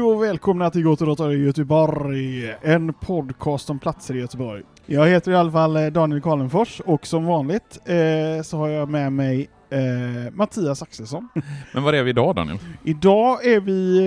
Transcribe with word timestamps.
Hej 0.00 0.08
och 0.08 0.22
välkomna 0.22 0.70
till 0.70 0.82
Gotterottare 0.82 1.34
i 1.34 1.44
Göteborg, 1.44 2.54
en 2.62 2.92
podcast 2.92 3.70
om 3.70 3.78
platser 3.78 4.16
i 4.16 4.20
Göteborg. 4.20 4.62
Jag 4.86 5.06
heter 5.06 5.32
i 5.32 5.34
alla 5.34 5.50
fall 5.50 5.76
eh, 5.76 5.86
Daniel 5.86 6.20
Karlenfors 6.20 6.80
och 6.80 7.06
som 7.06 7.24
vanligt 7.26 7.78
eh, 7.84 8.42
så 8.42 8.56
har 8.56 8.68
jag 8.68 8.88
med 8.88 9.12
mig 9.12 9.50
eh, 9.70 10.32
Mattias 10.32 10.82
Axelsson. 10.82 11.28
Men 11.74 11.82
var 11.82 11.92
är 11.92 12.02
vi 12.02 12.10
idag 12.10 12.34
Daniel? 12.34 12.58
Idag 12.84 13.46
är 13.46 13.60
vi 13.60 13.98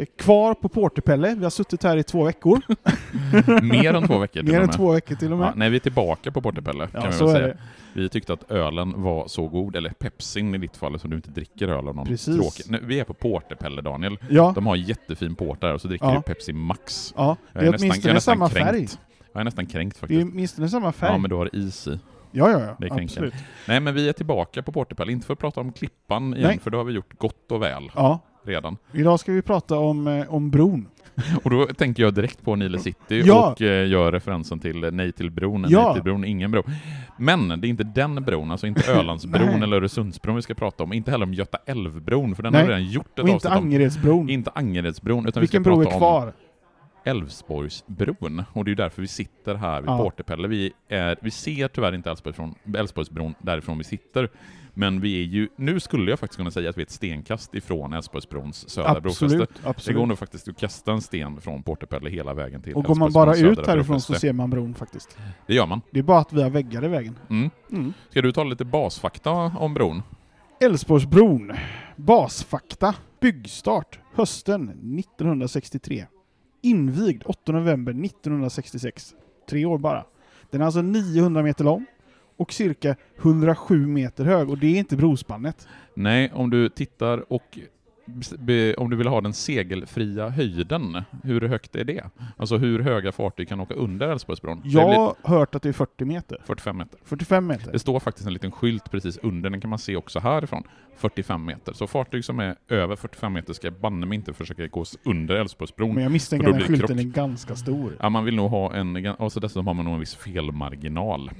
eh, 0.00 0.24
kvar 0.24 0.54
på 0.54 0.68
Porterpelle. 0.68 1.34
Vi 1.34 1.42
har 1.42 1.50
suttit 1.50 1.82
här 1.82 1.96
i 1.96 2.02
två 2.02 2.24
veckor. 2.24 2.60
Mer 3.62 3.94
än 3.94 4.06
två 4.06 4.18
veckor 4.18 4.40
till 4.42 4.52
Mer 4.52 4.60
än 4.60 4.68
två 4.70 4.92
veckor 4.92 5.14
till 5.14 5.32
och 5.32 5.38
med. 5.38 5.46
Ja, 5.46 5.52
nej, 5.56 5.70
vi 5.70 5.76
är 5.76 5.80
tillbaka 5.80 6.30
på 6.32 6.40
Portepelle 6.42 6.88
Ja, 6.92 7.00
kan 7.00 7.10
vi 7.10 7.16
väl 7.18 7.28
är 7.28 7.32
säga. 7.40 7.54
Vi 7.92 8.08
tyckte 8.08 8.32
att 8.32 8.50
ölen 8.50 9.02
var 9.02 9.28
så 9.28 9.48
god, 9.48 9.76
eller 9.76 9.90
pepsin 9.90 10.54
i 10.54 10.58
ditt 10.58 10.76
fall, 10.76 11.00
så 11.00 11.08
du 11.08 11.16
inte 11.16 11.30
dricker 11.30 11.68
öl 11.68 11.88
av 11.88 11.96
någon 11.96 12.06
Precis. 12.06 12.36
tråkig. 12.36 12.64
Nu, 12.68 12.80
vi 12.86 13.00
är 13.00 13.04
på 13.04 13.14
Portepelle 13.14 13.82
Daniel. 13.82 14.18
Ja, 14.30 14.52
De 14.54 14.66
har 14.66 14.76
jättefin 14.76 15.34
port 15.34 15.60
där 15.60 15.74
och 15.74 15.80
så 15.80 15.88
dricker 15.88 16.06
Ja. 16.06 16.14
du 16.14 16.22
Pepsi 16.22 16.52
Max. 16.52 17.14
ja. 17.16 17.36
Jag 17.52 17.62
det 17.62 17.66
är 17.68 17.70
nästan- 17.72 17.86
jag 17.86 17.90
åtminstone 17.92 18.14
nästan 18.14 18.34
samma 18.34 18.48
kränkt. 18.48 18.70
färg. 18.70 18.88
Jag 19.32 19.40
är 19.40 19.44
nästan 19.44 19.66
kränkt 19.66 19.94
Det 19.94 19.98
är 19.98 20.00
faktiskt. 20.00 20.32
åtminstone 20.32 20.68
samma 20.68 20.92
färg. 20.92 21.10
Ja, 21.12 21.18
men 21.18 21.30
du 21.30 21.36
har 21.36 21.56
is 21.56 21.86
i. 21.86 21.98
ja, 22.32 22.50
ja, 22.50 22.60
ja. 22.80 22.86
Är 22.86 23.02
absolut. 23.02 23.34
Nej, 23.68 23.80
men 23.80 23.94
vi 23.94 24.08
är 24.08 24.12
tillbaka 24.12 24.62
på 24.62 24.72
Portepelle, 24.72 25.12
inte 25.12 25.26
för 25.26 25.32
att 25.32 25.38
prata 25.38 25.60
om 25.60 25.72
Klippan 25.72 26.34
igen, 26.34 26.48
Nej. 26.48 26.58
för 26.58 26.70
det 26.70 26.76
har 26.76 26.84
vi 26.84 26.92
gjort 26.92 27.18
gott 27.18 27.52
och 27.52 27.62
väl 27.62 27.90
Ja. 27.94 28.20
redan. 28.44 28.76
Idag 28.92 29.20
ska 29.20 29.32
vi 29.32 29.42
prata 29.42 29.78
om, 29.78 30.06
eh, 30.06 30.34
om 30.34 30.50
bron. 30.50 30.86
Och 31.44 31.50
då 31.50 31.66
tänker 31.66 32.02
jag 32.02 32.14
direkt 32.14 32.42
på 32.44 32.56
Nile 32.56 32.78
City 32.78 33.22
Ja. 33.26 33.50
och 33.52 33.62
eh, 33.62 33.88
gör 33.88 34.12
referensen 34.12 34.58
till 34.60 34.80
Nej 34.92 35.12
till 35.12 35.30
bron, 35.30 35.66
Ja. 35.68 35.84
Nej 35.84 35.94
till 35.94 36.02
bron, 36.02 36.24
ingen 36.24 36.50
bro. 36.50 36.62
Men 37.16 37.48
det 37.48 37.66
är 37.66 37.68
inte 37.68 37.84
den 37.84 38.14
bron, 38.24 38.50
alltså 38.50 38.66
inte 38.66 38.92
Ölandsbron 38.92 39.62
eller 39.62 39.76
Öresundsbron 39.76 40.36
vi 40.36 40.42
ska 40.42 40.54
prata 40.54 40.84
om, 40.84 40.92
inte 40.92 41.10
heller 41.10 41.26
om 41.26 41.34
Göta 41.34 41.58
älvbron, 41.66 42.34
för 42.34 42.42
den 42.42 42.52
Nej. 42.52 42.62
har 42.62 42.68
redan 42.68 42.84
gjort 42.84 43.06
ett 43.18 43.18
Och 43.18 43.28
inte 43.28 43.48
avsnitt 43.48 43.58
om. 43.60 43.66
Angeredsbron. 43.66 44.30
Inte 44.30 44.50
Angeredsbron, 44.54 45.26
utan 45.26 45.40
Vilken 45.40 45.62
vi 45.62 45.64
ska 45.64 45.70
bro 45.70 45.80
är 45.80 45.84
prata 45.84 45.96
om 45.96 46.00
kvar? 46.00 46.32
Älvsborgsbron. 47.08 48.44
Och 48.52 48.64
det 48.64 48.70
är 48.70 48.74
därför 48.74 49.02
vi 49.02 49.08
sitter 49.08 49.54
här 49.54 49.80
vid 49.80 49.90
Ja. 49.90 49.98
Portepelle. 49.98 50.48
Vi, 50.48 50.72
är, 50.88 51.16
vi 51.22 51.30
ser 51.30 51.68
tyvärr 51.68 51.94
inte 51.94 52.10
Älvsborgsbron, 52.10 52.54
Älvsborgsbron 52.76 53.34
därifrån 53.38 53.78
vi 53.78 53.84
sitter. 53.84 54.30
Men 54.74 55.00
vi 55.00 55.20
är 55.20 55.24
ju, 55.24 55.48
nu 55.56 55.80
skulle 55.80 56.10
jag 56.10 56.18
faktiskt 56.18 56.36
kunna 56.36 56.50
säga 56.50 56.70
att 56.70 56.76
vi 56.76 56.82
är 56.82 56.86
ett 56.86 56.90
stenkast 56.90 57.54
ifrån 57.54 57.92
Älvsborgsbrons 57.92 58.68
södra 58.70 59.00
brofäste. 59.00 59.46
Absolut, 59.64 59.86
Det 59.86 59.92
går 59.92 60.06
nog 60.06 60.18
faktiskt 60.18 60.48
att 60.48 60.58
kasta 60.58 60.92
en 60.92 61.00
sten 61.00 61.40
från 61.40 61.62
Portepelle 61.62 62.10
hela 62.10 62.34
vägen 62.34 62.62
till 62.62 62.74
Och 62.74 62.84
går 62.84 62.94
man 62.94 63.12
bara 63.12 63.36
ut 63.36 63.66
härifrån 63.66 64.00
så 64.00 64.14
ser 64.14 64.32
man 64.32 64.50
bron 64.50 64.74
faktiskt. 64.74 65.18
Det 65.46 65.54
gör 65.54 65.66
man. 65.66 65.80
Det 65.90 65.98
är 65.98 66.02
bara 66.02 66.18
att 66.18 66.32
vi 66.32 66.42
har 66.42 66.50
väggar 66.50 66.84
i 66.84 66.88
vägen. 66.88 67.18
Mm. 67.30 67.50
Mm. 67.72 67.92
Ska 68.10 68.22
du 68.22 68.32
ta 68.32 68.44
lite 68.44 68.64
basfakta 68.64 69.30
om 69.30 69.74
bron? 69.74 70.02
Älvsborgsbron. 70.60 71.52
Basfakta. 71.96 72.94
Byggstart 73.20 73.98
hösten 74.14 74.68
1963. 74.98 76.06
Invigd 76.60 77.22
8 77.26 77.52
november 77.52 77.92
1966. 78.04 79.14
Tre 79.50 79.64
år 79.64 79.78
bara. 79.78 80.04
Den 80.50 80.60
är 80.60 80.64
alltså 80.64 80.82
900 80.82 81.42
meter 81.42 81.64
lång 81.64 81.86
och 82.36 82.52
cirka 82.52 82.96
107 83.18 83.86
meter 83.86 84.24
hög 84.24 84.50
och 84.50 84.58
det 84.58 84.66
är 84.66 84.78
inte 84.78 84.96
brospannet. 84.96 85.68
Nej, 85.94 86.30
om 86.34 86.50
du 86.50 86.68
tittar 86.68 87.32
och 87.32 87.58
om 88.76 88.90
du 88.90 88.96
vill 88.96 89.06
ha 89.06 89.20
den 89.20 89.32
segelfria 89.32 90.28
höjden, 90.28 91.02
hur 91.22 91.40
högt 91.40 91.76
är 91.76 91.84
det? 91.84 92.04
Alltså 92.36 92.56
hur 92.56 92.78
höga 92.78 93.12
fartyg 93.12 93.48
kan 93.48 93.60
åka 93.60 93.74
under 93.74 94.08
Älvsborgsbron? 94.08 94.62
Jag 94.64 94.88
har 94.88 95.14
hört 95.22 95.54
att 95.54 95.62
det 95.62 95.68
är 95.68 95.72
40 95.72 96.04
meter. 96.04 96.38
45 96.44 96.76
meter. 96.76 96.98
45 97.04 97.46
meter. 97.46 97.72
Det 97.72 97.78
står 97.78 98.00
faktiskt 98.00 98.26
en 98.26 98.32
liten 98.32 98.50
skylt 98.50 98.90
precis 98.90 99.18
under, 99.18 99.50
den 99.50 99.60
kan 99.60 99.70
man 99.70 99.78
se 99.78 99.96
också 99.96 100.18
härifrån. 100.18 100.62
45 100.96 101.44
meter. 101.44 101.72
Så 101.72 101.86
fartyg 101.86 102.24
som 102.24 102.38
är 102.40 102.56
över 102.68 102.96
45 102.96 103.32
meter 103.32 103.52
ska 103.52 103.70
banne 103.70 104.06
mig 104.06 104.16
inte 104.16 104.32
försöka 104.32 104.66
gå 104.66 104.84
under 105.04 105.34
Älvsborgsbron. 105.34 105.94
Men 105.94 106.02
jag 106.02 106.12
misstänker 106.12 106.48
att 106.48 106.54
den 106.54 106.62
skylten 106.62 106.86
krock. 106.88 106.98
är 106.98 107.04
ganska 107.04 107.56
stor. 107.56 107.96
Ja, 108.00 108.08
man 108.08 108.24
vill 108.24 108.36
nog 108.36 108.50
ha 108.50 108.74
en, 108.74 109.06
och 109.06 109.32
så 109.32 109.40
dessutom 109.40 109.66
har 109.66 109.74
man 109.74 109.84
nog 109.84 109.94
en 109.94 110.00
viss 110.00 110.14
felmarginal. 110.14 111.30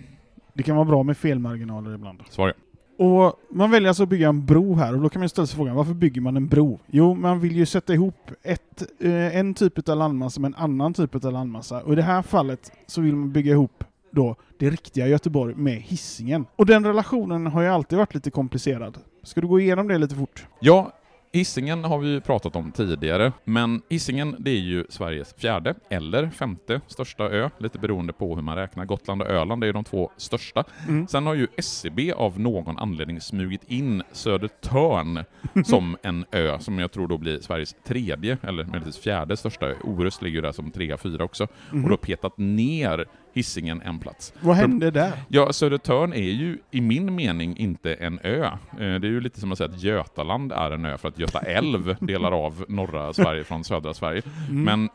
Det 0.54 0.62
kan 0.62 0.76
vara 0.76 0.86
bra 0.86 1.02
med 1.02 1.16
felmarginaler 1.16 1.94
ibland. 1.94 2.22
Svar 2.30 2.48
ja. 2.48 2.54
Och 2.98 3.40
man 3.50 3.70
väljer 3.70 3.88
alltså 3.88 4.02
att 4.02 4.08
bygga 4.08 4.28
en 4.28 4.44
bro 4.44 4.74
här 4.74 4.94
och 4.94 5.00
då 5.00 5.08
kan 5.08 5.20
man 5.20 5.28
ställa 5.28 5.46
sig 5.46 5.56
frågan 5.56 5.76
varför 5.76 5.94
bygger 5.94 6.20
man 6.20 6.36
en 6.36 6.46
bro? 6.46 6.78
Jo, 6.86 7.14
man 7.14 7.40
vill 7.40 7.56
ju 7.56 7.66
sätta 7.66 7.94
ihop 7.94 8.30
ett, 8.42 8.82
eh, 9.00 9.36
en 9.36 9.54
typ 9.54 9.88
av 9.88 9.96
landmassa 9.96 10.40
med 10.40 10.48
en 10.48 10.54
annan 10.54 10.94
typ 10.94 11.24
av 11.24 11.32
landmassa 11.32 11.82
och 11.82 11.92
i 11.92 11.96
det 11.96 12.02
här 12.02 12.22
fallet 12.22 12.72
så 12.86 13.00
vill 13.00 13.16
man 13.16 13.32
bygga 13.32 13.52
ihop 13.52 13.84
då 14.10 14.36
det 14.58 14.70
riktiga 14.70 15.06
Göteborg 15.06 15.54
med 15.54 15.74
hissingen. 15.74 16.46
Och 16.56 16.66
den 16.66 16.86
relationen 16.86 17.46
har 17.46 17.62
ju 17.62 17.68
alltid 17.68 17.98
varit 17.98 18.14
lite 18.14 18.30
komplicerad. 18.30 18.98
Ska 19.22 19.40
du 19.40 19.46
gå 19.46 19.60
igenom 19.60 19.88
det 19.88 19.98
lite 19.98 20.14
fort? 20.14 20.46
Ja, 20.60 20.92
Hisingen 21.32 21.84
har 21.84 21.98
vi 21.98 22.08
ju 22.08 22.20
pratat 22.20 22.56
om 22.56 22.72
tidigare, 22.72 23.32
men 23.44 23.82
Hisingen 23.88 24.36
det 24.38 24.50
är 24.50 24.54
ju 24.60 24.84
Sveriges 24.88 25.34
fjärde 25.34 25.74
eller 25.88 26.30
femte 26.30 26.80
största 26.86 27.24
ö, 27.30 27.50
lite 27.58 27.78
beroende 27.78 28.12
på 28.12 28.34
hur 28.34 28.42
man 28.42 28.56
räknar. 28.56 28.84
Gotland 28.84 29.22
och 29.22 29.28
Öland 29.28 29.62
är 29.64 29.66
ju 29.66 29.72
de 29.72 29.84
två 29.84 30.10
största. 30.16 30.64
Mm. 30.88 31.06
Sen 31.08 31.26
har 31.26 31.34
ju 31.34 31.46
SCB 31.56 32.12
av 32.12 32.40
någon 32.40 32.78
anledning 32.78 33.20
smugit 33.20 33.64
in 33.66 34.02
Södertörn 34.12 35.24
som 35.64 35.96
en 36.02 36.24
ö, 36.32 36.58
som 36.58 36.78
jag 36.78 36.92
tror 36.92 37.08
då 37.08 37.18
blir 37.18 37.40
Sveriges 37.40 37.76
tredje, 37.86 38.38
eller 38.42 38.64
möjligtvis 38.64 38.98
fjärde 38.98 39.36
största 39.36 39.66
ö. 39.66 39.74
Orust 39.84 40.22
ligger 40.22 40.34
ju 40.36 40.42
där 40.42 40.52
som 40.52 40.70
trea, 40.70 40.96
fyra 40.96 41.24
också, 41.24 41.46
Mhm. 41.70 41.84
och 41.84 41.90
då 41.90 41.96
petat 41.96 42.38
ner 42.38 43.06
Hisingen 43.38 43.82
en 43.82 43.98
plats. 43.98 44.32
Vad 44.40 44.56
hände 44.56 44.90
där? 44.90 45.12
Ja, 45.28 45.52
Södertörn 45.52 46.12
är 46.12 46.30
ju 46.30 46.58
i 46.70 46.80
min 46.80 47.14
mening 47.14 47.56
inte 47.56 47.94
en 47.94 48.18
ö. 48.22 48.44
Eh, 48.44 48.78
Det 48.78 48.84
är 48.84 49.10
ju 49.10 49.20
lite 49.20 49.40
som 49.40 49.52
att 49.52 49.58
säga 49.58 49.70
att 49.70 49.82
Götaland 49.82 50.52
är 50.52 50.70
en 50.70 50.84
ö 50.84 50.98
för 50.98 51.08
att 51.08 51.18
Göta 51.18 51.38
älv 51.40 51.96
delar 52.00 52.32
av 52.32 52.64
norra 52.68 53.12
Sverige 53.12 53.44
från 53.44 53.64
södra 53.64 53.94
Sverige. 53.94 54.22
Mm. 54.48 54.62
Men 54.64 54.88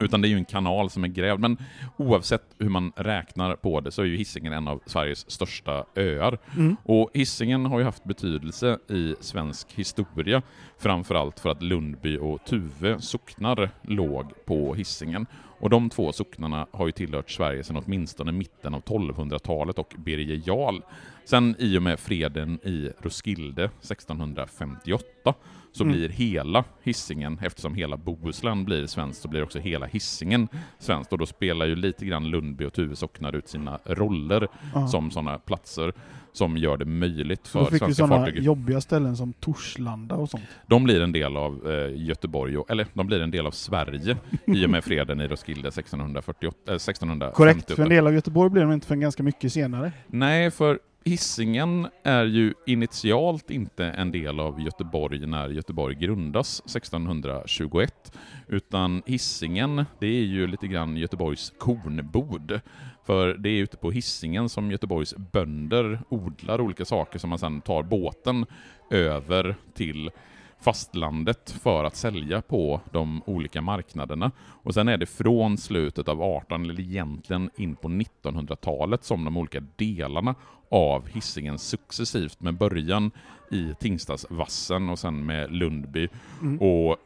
utan 0.00 0.20
det 0.20 0.28
är 0.28 0.30
ju 0.30 0.36
en 0.36 0.44
kanal 0.44 0.90
som 0.90 1.04
är 1.04 1.08
grävd. 1.08 1.40
Men 1.40 1.56
oavsett 1.96 2.42
hur 2.58 2.68
man 2.68 2.92
räknar 2.96 3.56
på 3.56 3.80
det 3.80 3.90
så 3.90 4.02
är 4.02 4.06
ju 4.06 4.16
Hisingen 4.16 4.52
en 4.52 4.68
av 4.68 4.80
Sveriges 4.86 5.30
största 5.30 5.84
öar. 5.96 6.38
Mm. 6.56 6.76
Och 6.84 7.10
Hisingen 7.14 7.66
har 7.66 7.78
ju 7.78 7.84
haft 7.84 8.04
betydelse 8.04 8.78
i 8.88 9.14
svensk 9.20 9.72
historia, 9.74 10.42
framförallt 10.78 11.40
för 11.40 11.50
att 11.50 11.62
Lundby 11.62 12.18
och 12.18 12.44
Tuve 12.44 13.00
socknar 13.00 13.70
låg 13.82 14.32
på 14.46 14.74
Hisingen. 14.74 15.26
Och 15.60 15.70
de 15.70 15.90
två 15.90 16.12
socknarna 16.12 16.66
har 16.70 16.86
ju 16.86 16.92
tillhört 16.92 17.30
Sverige 17.30 17.64
sedan 17.64 17.82
åtminstone 17.86 18.32
mitten 18.32 18.74
av 18.74 18.82
1200-talet 18.82 19.78
och 19.78 19.94
Birger 19.98 20.42
Jarl. 20.46 20.80
Sen 21.24 21.56
i 21.58 21.78
och 21.78 21.82
med 21.82 22.00
freden 22.00 22.58
i 22.62 22.90
Roskilde 23.00 23.64
1658 23.64 25.34
så 25.72 25.84
Mm. 25.84 25.96
blir 25.96 26.08
hela 26.08 26.64
Hisingen, 26.82 27.38
eftersom 27.42 27.74
hela 27.74 27.96
Bohuslän 27.96 28.64
blir 28.64 28.86
svenskt, 28.86 29.22
så 29.22 29.28
blir 29.28 29.42
också 29.42 29.58
hela 29.58 29.86
Hisingen 29.86 30.48
svenskt. 30.78 31.12
Och 31.12 31.18
då 31.18 31.26
spelar 31.26 31.66
ju 31.66 31.76
lite 31.76 32.04
grann 32.06 32.24
Lundby 32.30 32.64
och 32.64 32.72
Tuve 32.72 32.96
socknar 32.96 33.36
ut 33.36 33.48
sina 33.48 33.78
roller 33.84 34.48
Ja. 34.74 34.88
som 34.88 35.10
sådana 35.10 35.38
platser 35.38 35.92
som 36.32 36.56
gör 36.56 36.76
det 36.76 36.84
möjligt 36.84 37.46
Så 37.46 37.58
då 37.58 37.64
för 37.64 37.70
fick 37.70 37.74
vi 37.74 37.78
svenska 37.86 38.06
sådana 38.06 38.26
fartyg. 38.26 38.42
jobbiga 38.42 38.80
ställen 38.80 39.16
som 39.16 39.32
Torslanda 39.32 40.14
och 40.14 40.30
sånt. 40.30 40.42
De 40.66 40.84
blir 40.84 41.00
en 41.00 41.12
del 41.12 41.36
av 41.36 41.70
eh, 41.70 42.02
Göteborg, 42.06 42.58
och, 42.58 42.70
eller 42.70 42.86
de 42.94 43.06
blir 43.06 43.20
en 43.20 43.30
del 43.30 43.46
av 43.46 43.50
Sverige 43.50 44.16
i 44.46 44.66
och 44.66 44.70
med 44.70 44.84
freden 44.84 45.20
i 45.20 45.28
Roskilde 45.28 45.68
1648, 45.68 46.56
eh, 46.68 46.74
1658. 46.74 47.34
Korrekt, 47.36 47.70
för 47.74 47.82
en 47.82 47.88
del 47.88 48.06
av 48.06 48.14
Göteborg 48.14 48.50
blir 48.50 48.62
de 48.62 48.72
inte 48.72 48.86
förrän 48.86 49.00
ganska 49.00 49.22
mycket 49.22 49.52
senare. 49.52 49.92
Nej, 50.06 50.50
för 50.50 50.78
Hisingen 51.08 51.88
är 52.02 52.24
ju 52.24 52.54
initialt 52.66 53.50
inte 53.50 53.84
en 53.84 54.12
del 54.12 54.40
av 54.40 54.60
Göteborg 54.60 55.26
när 55.26 55.48
Göteborg 55.48 55.94
grundas 55.94 56.60
1621, 56.60 58.18
utan 58.46 59.02
Hisingen, 59.06 59.84
det 59.98 60.06
är 60.06 60.24
ju 60.24 60.46
lite 60.46 60.66
grann 60.66 60.96
Göteborgs 60.96 61.52
kornbod. 61.58 62.60
För 63.06 63.34
det 63.34 63.48
är 63.48 63.62
ute 63.62 63.76
på 63.76 63.90
Hisingen 63.90 64.48
som 64.48 64.70
Göteborgs 64.70 65.14
bönder 65.16 66.00
odlar 66.08 66.60
olika 66.60 66.84
saker 66.84 67.18
som 67.18 67.30
man 67.30 67.38
sedan 67.38 67.60
tar 67.60 67.82
båten 67.82 68.46
över 68.90 69.56
till 69.74 70.10
fastlandet 70.60 71.50
för 71.50 71.84
att 71.84 71.96
sälja 71.96 72.42
på 72.42 72.80
de 72.92 73.22
olika 73.26 73.60
marknaderna. 73.60 74.30
Och 74.62 74.74
sen 74.74 74.88
är 74.88 74.96
det 74.96 75.06
från 75.06 75.58
slutet 75.58 76.08
av 76.08 76.22
18 76.22 76.64
eller 76.64 76.80
egentligen 76.80 77.50
in 77.56 77.76
på 77.76 77.88
1900-talet 77.88 79.04
som 79.04 79.24
de 79.24 79.36
olika 79.36 79.60
delarna 79.76 80.34
av 80.70 81.08
Hisingen 81.08 81.58
successivt 81.58 82.40
med 82.40 82.54
början 82.54 83.10
i 83.50 83.74
Tingstadsvassen 83.80 84.88
och 84.88 84.98
sen 84.98 85.26
med 85.26 85.52
Lundby 85.52 86.08
Mm. 86.40 86.58
och 86.60 86.96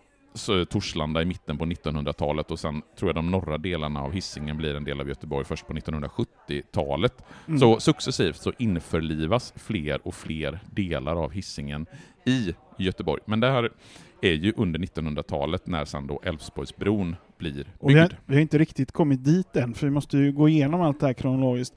Torslanda 0.69 1.22
i 1.22 1.25
mitten 1.25 1.58
på 1.58 1.64
1900-talet 1.64 2.50
och 2.50 2.58
sen 2.58 2.82
tror 2.98 3.08
jag 3.08 3.14
de 3.14 3.31
norra 3.31 3.58
delarna 3.58 4.02
av 4.02 4.12
Hisingen 4.12 4.56
blir 4.56 4.75
en 4.75 4.84
del 4.84 5.00
av 5.00 5.08
Göteborg 5.08 5.44
först 5.44 5.66
på 5.66 5.72
1970-talet. 5.72 7.25
Mm. 7.46 7.60
Så 7.60 7.81
successivt 7.81 8.37
så 8.37 8.52
införlivas 8.58 9.52
fler 9.56 10.00
och 10.06 10.14
fler 10.14 10.58
delar 10.70 11.25
av 11.25 11.31
Hisingen 11.32 11.87
i 12.24 12.54
Göteborg. 12.78 13.22
Men 13.26 13.40
det 13.40 13.50
här 13.50 13.70
är 14.22 14.32
ju 14.32 14.52
under 14.56 14.80
1900-talet 14.80 15.66
när 15.66 15.84
sen 15.84 16.06
då 16.06 16.20
Älvsborgsbron 16.24 17.16
blir 17.38 17.66
Och 17.78 17.90
vi, 17.90 17.94
har, 17.94 18.08
byggd. 18.08 18.20
vi 18.26 18.34
har 18.34 18.42
inte 18.42 18.58
riktigt 18.58 18.92
kommit 18.92 19.24
dit 19.24 19.56
än, 19.56 19.74
för 19.74 19.86
vi 19.86 19.90
måste 19.90 20.19
ju 20.19 20.32
gå 20.32 20.48
igenom 20.48 20.80
allt 20.80 21.00
det 21.00 21.06
här 21.06 21.12
kronologiskt. 21.12 21.74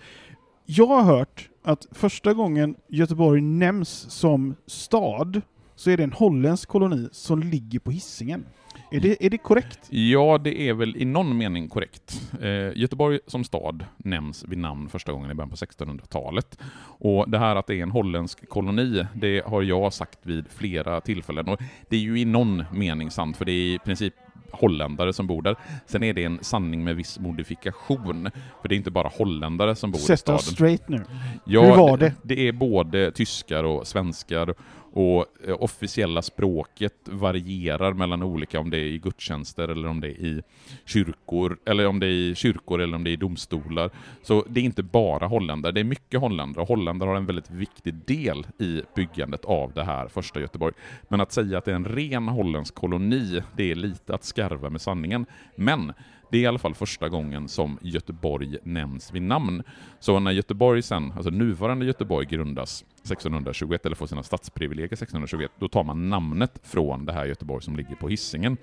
Jag 0.65 0.87
har 0.87 1.03
hört 1.03 1.49
att 1.63 1.87
första 1.91 2.33
gången 2.33 2.75
Göteborg 2.87 3.41
nämns 3.41 3.89
som 4.11 4.55
stad 4.67 5.41
så 5.75 5.89
är 5.91 5.97
det 5.97 6.03
en 6.03 6.13
holländsk 6.13 6.69
koloni 6.69 7.09
som 7.11 7.39
ligger 7.39 7.79
på 7.79 7.91
Hisingen. 7.91 8.45
Är 8.91 8.99
det, 8.99 9.25
är 9.25 9.29
det 9.29 9.37
korrekt? 9.37 9.79
Ja, 9.89 10.37
det 10.43 10.61
är 10.69 10.73
väl 10.73 10.97
i 10.97 11.05
någon 11.05 11.37
mening 11.37 11.69
korrekt. 11.69 12.21
Eh, 12.41 12.77
Göteborg 12.77 13.19
som 13.27 13.43
stad 13.43 13.85
nämns 13.97 14.43
vid 14.47 14.57
namn 14.57 14.89
första 14.89 15.11
gången 15.11 15.31
i 15.31 15.33
början 15.33 15.49
på 15.49 15.55
1600-talet. 15.55 16.57
Och 16.99 17.29
det 17.29 17.39
här 17.39 17.55
att 17.55 17.67
det 17.67 17.75
är 17.75 17.83
en 17.83 17.91
holländsk 17.91 18.49
koloni, 18.49 19.05
det 19.13 19.45
har 19.45 19.61
jag 19.61 19.93
sagt 19.93 20.19
vid 20.21 20.45
flera 20.49 21.01
tillfällen. 21.01 21.47
Och 21.49 21.59
det 21.89 21.95
är 21.95 21.99
ju 21.99 22.19
i 22.19 22.25
någon 22.25 22.63
mening 22.71 23.11
sant, 23.11 23.37
för 23.37 23.45
det 23.45 23.51
är 23.51 23.75
i 23.75 23.79
princip 23.79 24.13
holländare 24.51 25.13
som 25.13 25.27
bor 25.27 25.41
där. 25.41 25.55
Sen 25.85 26.03
är 26.03 26.13
det 26.13 26.23
en 26.23 26.39
sanning 26.41 26.83
med 26.83 26.95
viss 26.95 27.19
modifikation, 27.19 28.29
för 28.61 28.69
det 28.69 28.75
är 28.75 28.77
inte 28.77 28.91
bara 28.91 29.07
holländare 29.17 29.75
som 29.75 29.91
bor 29.91 29.99
i 30.01 30.03
Sätt 30.03 30.19
staden. 30.19 30.35
oss 30.37 30.45
straight 30.45 30.89
nu. 30.89 31.03
Ja, 31.45 31.61
Hur 31.65 31.75
var 31.75 31.97
det? 31.97 32.13
Det 32.23 32.47
är 32.47 32.51
både 32.51 33.11
tyskar 33.11 33.63
och 33.63 33.87
svenskar 33.87 34.53
och 34.95 35.25
eh, 35.47 35.55
officiella 35.59 36.21
språket 36.21 36.93
varierar 37.03 37.93
mellan 37.93 38.23
olika, 38.23 38.59
om 38.59 38.69
det 38.69 38.77
är 38.77 38.83
i 38.83 38.97
gudstjänster 38.97 39.67
eller 39.67 39.87
om 39.87 40.01
det 40.01 40.07
är 40.07 40.25
i 40.25 40.41
kyrkor, 40.85 41.57
eller 41.65 41.87
om 41.87 41.99
det 41.99 42.05
är 42.05 42.11
i 42.11 42.35
kyrkor 42.35 42.81
eller 42.81 42.95
om 42.95 43.03
det 43.03 43.09
är 43.09 43.11
i 43.11 43.15
domstolar. 43.15 43.89
Så 44.23 44.45
det 44.49 44.59
är 44.59 44.63
inte 44.63 44.83
bara 44.83 45.27
holländare, 45.27 45.71
det 45.71 45.79
är 45.79 45.83
mycket 45.83 46.19
holländare 46.19 46.61
och 46.61 46.67
holländare 46.67 47.09
har 47.09 47.15
en 47.15 47.25
väldigt 47.25 47.49
viktig 47.49 47.93
del 47.93 48.47
i 48.59 48.81
byggandet 48.95 49.45
av 49.45 49.73
det 49.73 49.83
här 49.83 50.07
första 50.07 50.39
Göteborg. 50.39 50.73
Men 51.07 51.21
att 51.21 51.31
säga 51.31 51.57
att 51.57 51.65
det 51.65 51.71
är 51.71 51.75
en 51.75 51.85
ren 51.85 52.27
holländsk 52.27 52.75
koloni, 52.75 53.41
det 53.55 53.71
är 53.71 53.75
lite 53.75 54.15
att 54.15 54.23
skarva 54.23 54.69
med 54.69 54.81
sanningen. 54.81 55.25
Men 55.55 55.93
det 56.31 56.37
är 56.37 56.41
i 56.41 56.45
alla 56.45 56.59
fall 56.59 56.75
första 56.75 57.09
gången 57.09 57.47
som 57.47 57.79
Göteborg 57.81 58.57
nämns 58.63 59.13
vid 59.13 59.21
namn. 59.21 59.63
Så 59.99 60.19
när 60.19 60.31
Göteborg 60.31 60.81
sen, 60.81 61.11
alltså 61.11 61.29
nuvarande 61.29 61.85
Göteborg 61.85 62.25
grundas 62.25 62.85
1621, 63.03 63.85
eller 63.85 63.95
får 63.95 64.07
sina 64.07 64.23
stadsprivilegier 64.23 64.93
1621, 64.93 65.51
då 65.59 65.67
tar 65.67 65.83
man 65.83 66.09
namnet 66.09 66.59
från 66.63 67.05
det 67.05 67.13
här 67.13 67.25
Göteborg 67.25 67.63
som 67.63 67.75
ligger 67.75 67.95
på 67.95 68.09
Hisingen. 68.09 68.57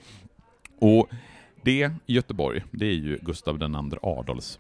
Och 0.79 1.09
det 1.63 1.91
Göteborg, 2.07 2.63
det 2.71 2.87
är 2.87 2.95
ju 2.95 3.19
Gustav 3.23 3.63
II 3.63 3.99
Adolfs 4.03 4.59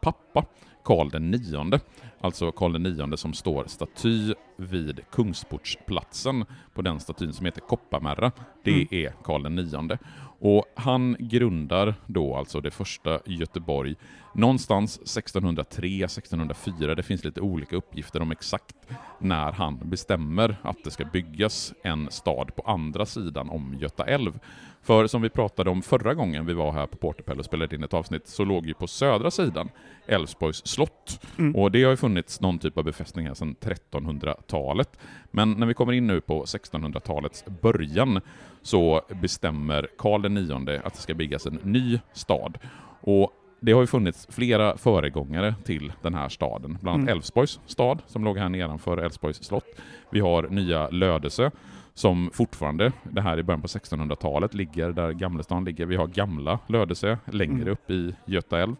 pappa, 0.00 0.44
Karl 0.84 1.10
den 1.10 1.30
nionde. 1.30 1.80
Alltså 2.20 2.52
Karl 2.52 2.72
den 2.72 2.82
nionde 2.82 3.16
som 3.16 3.32
står 3.32 3.64
staty 3.66 4.34
vid 4.56 5.00
Kungsportsplatsen 5.12 6.44
på 6.74 6.82
den 6.82 7.00
statyn 7.00 7.32
som 7.32 7.46
heter 7.46 7.60
Kopparmärra. 7.60 8.32
Det 8.64 8.70
Mm. 8.70 8.88
är 8.90 9.12
Karl 9.24 9.42
den 9.42 9.54
nionde. 9.54 9.98
Och 10.40 10.64
han 10.74 11.16
grundar 11.18 11.94
då 12.06 12.36
alltså 12.36 12.60
det 12.60 12.70
första 12.70 13.20
Göteborg 13.26 13.96
någonstans 14.34 14.96
1603, 14.96 16.04
1604. 16.04 16.94
Det 16.94 17.02
finns 17.02 17.24
lite 17.24 17.40
olika 17.40 17.76
uppgifter 17.76 18.22
om 18.22 18.30
exakt 18.32 18.76
när 19.18 19.52
han 19.52 19.78
bestämmer 19.84 20.56
att 20.62 20.84
det 20.84 20.90
ska 20.90 21.04
byggas 21.04 21.72
en 21.82 22.10
stad 22.10 22.56
på 22.56 22.62
andra 22.62 23.06
sidan 23.06 23.50
om 23.50 23.76
Göta 23.80 24.04
älv. 24.04 24.38
För 24.82 25.06
som 25.06 25.22
vi 25.22 25.30
pratade 25.30 25.70
om 25.70 25.82
förra 25.82 26.14
gången 26.14 26.46
vi 26.46 26.54
var 26.54 26.72
här 26.72 26.86
på 26.86 26.96
Portapel 26.96 27.38
och 27.38 27.44
spelade 27.44 27.76
in 27.76 27.84
ett 27.84 27.94
avsnitt, 27.94 28.28
så 28.28 28.44
låg 28.44 28.66
ju 28.66 28.74
på 28.74 28.86
södra 28.86 29.30
sidan 29.30 29.68
Älvsborgs 30.06 30.66
slott. 30.66 31.20
Mm. 31.38 31.56
Och 31.56 31.70
det 31.70 31.82
har 31.82 31.90
ju 31.90 31.96
funnits 31.96 32.40
någon 32.40 32.58
typ 32.58 32.78
av 32.78 32.84
befästning 32.84 33.26
här 33.26 33.34
sedan 33.34 33.56
1300-talet. 33.60 34.98
Men 35.30 35.52
när 35.52 35.66
vi 35.66 35.74
kommer 35.74 35.92
in 35.92 36.06
nu 36.06 36.20
på 36.20 36.44
1600-talets 36.44 37.44
början 37.62 38.20
så 38.62 39.00
bestämmer 39.20 39.88
Karl 39.98 40.26
IX 40.26 40.84
att 40.86 40.94
det 40.94 41.00
ska 41.00 41.14
byggas 41.14 41.46
en 41.46 41.58
ny 41.62 42.00
stad. 42.12 42.58
Och 43.00 43.32
det 43.60 43.72
har 43.72 43.80
ju 43.80 43.86
funnits 43.86 44.26
flera 44.30 44.76
föregångare 44.76 45.54
till 45.64 45.92
den 46.02 46.14
här 46.14 46.28
staden, 46.28 46.78
bland 46.80 46.94
annat 46.94 47.08
Mm. 47.08 47.16
Älvsborgs 47.16 47.60
stad 47.66 48.02
som 48.06 48.24
låg 48.24 48.38
här 48.38 48.48
nedanför 48.48 48.98
Älvsborgs 48.98 49.44
slott. 49.44 49.64
Vi 50.10 50.20
har 50.20 50.42
nya 50.42 50.88
Lödöse 50.88 51.50
som 51.94 52.30
fortfarande, 52.32 52.92
det 53.02 53.20
här 53.20 53.38
i 53.38 53.42
början 53.42 53.60
på 53.62 53.68
1600-talet, 53.68 54.54
ligger 54.54 54.92
där 54.92 55.12
Gamlestan 55.12 55.64
ligger. 55.64 55.86
Vi 55.86 55.96
har 55.96 56.06
gamla 56.06 56.58
Lödöse 56.66 57.18
längre 57.24 57.60
Mm. 57.60 57.68
upp 57.68 57.90
i 57.90 58.14
Göta 58.26 58.58
älv. 58.58 58.76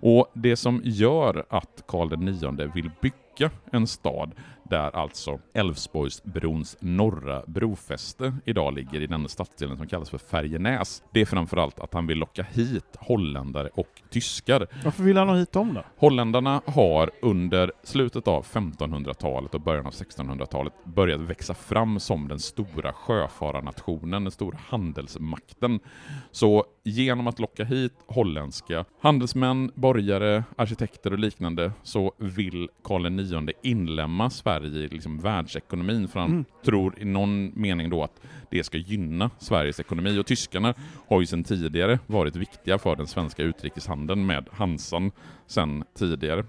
Och 0.00 0.26
det 0.32 0.56
som 0.56 0.80
gör 0.84 1.44
att 1.50 1.84
Karl 1.88 2.28
IX 2.28 2.74
vill 2.74 2.90
bygga 3.00 3.50
en 3.72 3.86
stad 3.86 4.30
där 4.64 4.96
alltså 4.96 5.38
Älvsborgsbrons 5.54 6.76
norra 6.80 7.42
brofäste 7.46 8.34
idag 8.44 8.74
ligger 8.74 9.00
i 9.00 9.06
den 9.06 9.28
stadsdelen 9.28 9.76
som 9.76 9.86
kallas 9.86 10.10
för 10.10 10.18
Färjenäs. 10.18 11.02
Det 11.12 11.20
är 11.20 11.24
framförallt 11.24 11.80
att 11.80 11.94
han 11.94 12.06
vill 12.06 12.18
locka 12.18 12.42
hit 12.42 12.96
holländare 12.98 13.68
och 13.74 14.02
tyskar. 14.10 14.66
Varför 14.84 15.02
vill 15.02 15.16
han 15.16 15.28
ha 15.28 15.36
hit 15.36 15.52
dem 15.52 15.74
då? 15.74 15.84
Holländarna 15.96 16.62
har 16.66 17.10
under 17.22 17.72
slutet 17.82 18.28
av 18.28 18.44
1500-talet 18.44 19.54
och 19.54 19.60
början 19.60 19.86
av 19.86 19.92
1600-talet 19.92 20.72
börjat 20.84 21.20
växa 21.20 21.54
fram 21.54 22.00
som 22.00 22.28
den 22.28 22.38
stora 22.38 22.92
sjöfararnationen, 22.92 24.24
den 24.24 24.30
stora 24.30 24.58
handelsmakten. 24.68 25.80
Så 26.30 26.64
genom 26.84 27.26
att 27.26 27.38
locka 27.38 27.64
hit 27.64 27.92
holländska 28.06 28.84
handelsmän, 29.00 29.70
borgare, 29.74 30.44
arkitekter 30.56 31.12
och 31.12 31.18
liknande 31.18 31.72
så 31.82 32.12
vill 32.18 32.68
Karl 32.84 33.06
IX 33.06 33.58
inlämna 33.62 34.30
Sverige 34.30 34.53
i 34.62 34.88
liksom 34.88 35.18
världsekonomin 35.18 36.08
för 36.08 36.20
han 36.20 36.30
Mm. 36.30 36.44
tror 36.64 36.98
i 36.98 37.04
någon 37.04 37.52
mening 37.60 37.90
då 37.90 38.02
att 38.04 38.20
det 38.50 38.64
ska 38.64 38.78
gynna 38.78 39.30
Sveriges 39.38 39.80
ekonomi. 39.80 40.18
Och 40.18 40.26
tyskarna 40.26 40.74
har 41.08 41.20
ju 41.20 41.26
sedan 41.26 41.44
tidigare 41.44 41.98
varit 42.06 42.36
viktiga 42.36 42.78
för 42.78 42.96
den 42.96 43.06
svenska 43.06 43.42
utrikeshandeln 43.42 44.26
med 44.26 44.48
Hansan 44.52 45.12
sedan 45.46 45.84
tidigare. 45.98 46.44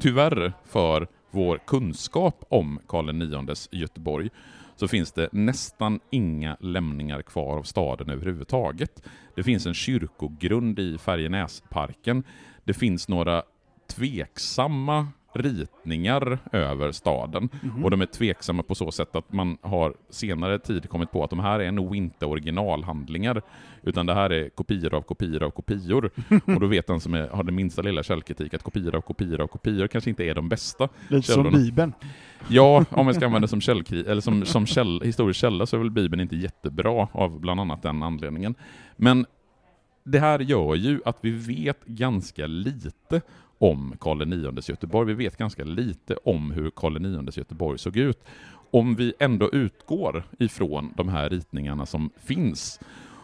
Tyvärr 0.00 0.52
för 0.64 1.08
vår 1.30 1.58
kunskap 1.66 2.44
om 2.48 2.80
Karl 2.88 3.22
IXs 3.50 3.68
Göteborg 3.72 4.28
så 4.76 4.88
finns 4.88 5.12
det 5.12 5.28
nästan 5.32 6.00
inga 6.10 6.56
lämningar 6.60 7.22
kvar 7.22 7.58
av 7.58 7.62
staden 7.62 8.10
överhuvudtaget. 8.10 9.02
Det 9.34 9.42
finns 9.42 9.66
en 9.66 9.74
kyrkogrund 9.74 10.78
i 10.78 10.98
Färjenäsparken. 10.98 12.24
Det 12.64 12.74
finns 12.74 13.08
några 13.08 13.42
tveksamma 13.88 15.08
ritningar 15.32 16.38
över 16.52 16.92
staden. 16.92 17.48
Mhm. 17.62 17.84
Och 17.84 17.90
de 17.90 18.00
är 18.00 18.06
tveksamma 18.06 18.62
på 18.62 18.74
så 18.74 18.90
sätt 18.90 19.16
att 19.16 19.32
man 19.32 19.58
har 19.62 19.94
senare 20.10 20.58
tid 20.58 20.88
kommit 20.88 21.10
på 21.10 21.24
att 21.24 21.30
de 21.30 21.40
här 21.40 21.60
är 21.60 21.72
nog 21.72 21.96
inte 21.96 22.26
originalhandlingar, 22.26 23.42
utan 23.82 24.06
det 24.06 24.14
här 24.14 24.30
är 24.30 24.48
kopior 24.48 24.94
av 24.94 25.02
kopior 25.02 25.42
av 25.42 25.50
kopior. 25.50 26.10
och 26.54 26.60
då 26.60 26.66
vet 26.66 26.86
den 26.86 27.00
som 27.00 27.14
är, 27.14 27.28
har 27.28 27.44
den 27.44 27.54
minsta 27.54 27.82
lilla 27.82 28.02
källkritik 28.02 28.54
att 28.54 28.62
kopior 28.62 28.94
av 28.94 29.00
kopior 29.00 29.40
av 29.40 29.46
kopior 29.46 29.86
kanske 29.86 30.10
inte 30.10 30.24
är 30.24 30.34
de 30.34 30.48
bästa. 30.48 30.88
Lite 31.08 31.26
som 31.26 31.34
källorna. 31.34 31.58
Bibeln. 31.58 31.92
Ja, 32.48 32.84
om 32.90 33.06
vi 33.06 33.14
ska 33.14 33.24
använda 33.26 33.46
det 33.46 33.50
som, 33.50 33.60
källkri- 33.60 34.08
eller 34.10 34.20
som, 34.20 34.44
som 34.44 34.66
käll, 34.66 35.00
historisk 35.04 35.40
källa 35.40 35.66
så 35.66 35.76
är 35.76 35.78
väl 35.78 35.90
Bibeln 35.90 36.20
inte 36.20 36.36
jättebra 36.36 37.08
av 37.12 37.40
bland 37.40 37.60
annat 37.60 37.82
den 37.82 38.02
anledningen. 38.02 38.54
Men 38.96 39.26
det 40.04 40.18
här 40.18 40.38
gör 40.38 40.74
ju 40.74 41.00
att 41.04 41.18
vi 41.20 41.30
vet 41.30 41.84
ganska 41.84 42.46
lite 42.46 43.20
om 43.60 43.94
Karl 44.00 44.22
IX 44.22 44.68
Göteborg. 44.68 45.06
Vi 45.06 45.24
vet 45.24 45.36
ganska 45.36 45.64
lite 45.64 46.14
om 46.14 46.50
hur 46.50 46.70
Karl 46.70 47.06
IX 47.06 47.36
Göteborg 47.36 47.78
såg 47.78 47.96
ut. 47.96 48.24
Om 48.70 48.94
vi 48.94 49.12
ändå 49.18 49.50
utgår 49.50 50.24
ifrån 50.38 50.94
de 50.96 51.08
här 51.08 51.30
ritningarna 51.30 51.86
som 51.86 52.10
finns 52.16 52.80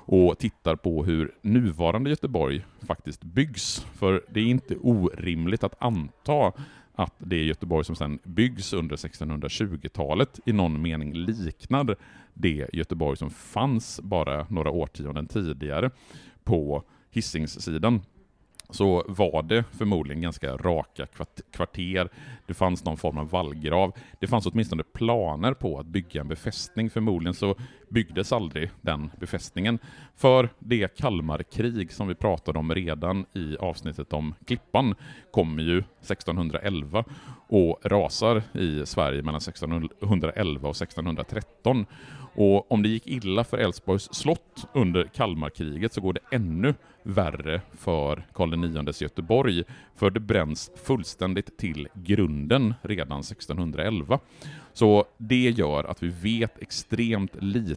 och 0.06 0.38
tittar 0.38 0.76
på 0.76 1.04
hur 1.04 1.34
nuvarande 1.42 2.10
Göteborg 2.10 2.64
faktiskt 2.86 3.24
byggs. 3.24 3.86
För 3.94 4.24
det 4.28 4.40
är 4.40 4.44
inte 4.44 4.76
orimligt 4.76 5.64
att 5.64 5.82
anta 5.82 6.52
att 6.94 7.14
det 7.18 7.44
Göteborg 7.44 7.84
som 7.84 7.96
sedan 7.96 8.18
byggs 8.24 8.72
under 8.72 8.96
1620-talet 8.96 10.40
i 10.46 10.52
någon 10.52 10.82
mening 10.82 11.14
liknar 11.14 11.96
det 12.34 12.68
Göteborg 12.72 13.16
som 13.16 13.30
fanns 13.30 14.00
bara 14.02 14.46
några 14.50 14.70
årtionden 14.70 15.26
tidigare 15.26 15.90
på 16.44 16.82
Hisingssidan 17.10 18.00
så 18.70 19.04
var 19.08 19.42
det 19.42 19.64
förmodligen 19.72 20.22
ganska 20.22 20.56
raka 20.56 21.06
kvarter. 21.52 22.08
Det 22.46 22.54
fanns 22.54 22.84
någon 22.84 22.96
form 22.96 23.18
av 23.18 23.30
vallgrav. 23.30 23.92
Det 24.20 24.26
fanns 24.26 24.46
åtminstone 24.46 24.82
planer 24.82 25.54
på 25.54 25.78
att 25.78 25.86
bygga 25.86 26.20
en 26.20 26.28
befästning. 26.28 26.90
Förmodligen 26.90 27.34
så 27.34 27.54
byggdes 27.88 28.32
aldrig 28.32 28.70
den 28.80 29.10
befästningen. 29.20 29.78
För 30.16 30.48
det 30.58 30.96
Kalmarkrig 30.96 31.92
som 31.92 32.08
vi 32.08 32.14
pratade 32.14 32.58
om 32.58 32.74
redan 32.74 33.26
i 33.34 33.56
avsnittet 33.56 34.12
om 34.12 34.34
Klippan 34.46 34.94
kommer 35.30 35.62
ju 35.62 35.78
1611 35.78 37.04
och 37.48 37.80
rasar 37.84 38.42
i 38.52 38.86
Sverige 38.86 39.22
mellan 39.22 39.40
1611 39.40 40.68
och 40.68 40.76
1613. 40.76 41.86
Och 42.38 42.72
om 42.72 42.82
det 42.82 42.88
gick 42.88 43.06
illa 43.06 43.44
för 43.44 43.58
Älvsborgs 43.58 44.14
slott 44.14 44.66
under 44.74 45.04
Kalmarkriget 45.04 45.92
så 45.92 46.00
går 46.00 46.12
det 46.12 46.36
ännu 46.36 46.74
värre 47.02 47.60
för 47.72 48.26
Karl 48.32 48.64
IX 48.64 49.02
Göteborg, 49.02 49.64
för 49.94 50.10
det 50.10 50.20
bränns 50.20 50.70
fullständigt 50.84 51.58
till 51.58 51.88
grunden 51.94 52.74
redan 52.82 53.20
1611. 53.20 54.18
Så 54.72 55.04
det 55.18 55.50
gör 55.50 55.84
att 55.84 56.02
vi 56.02 56.08
vet 56.08 56.62
extremt 56.62 57.42
lite 57.42 57.75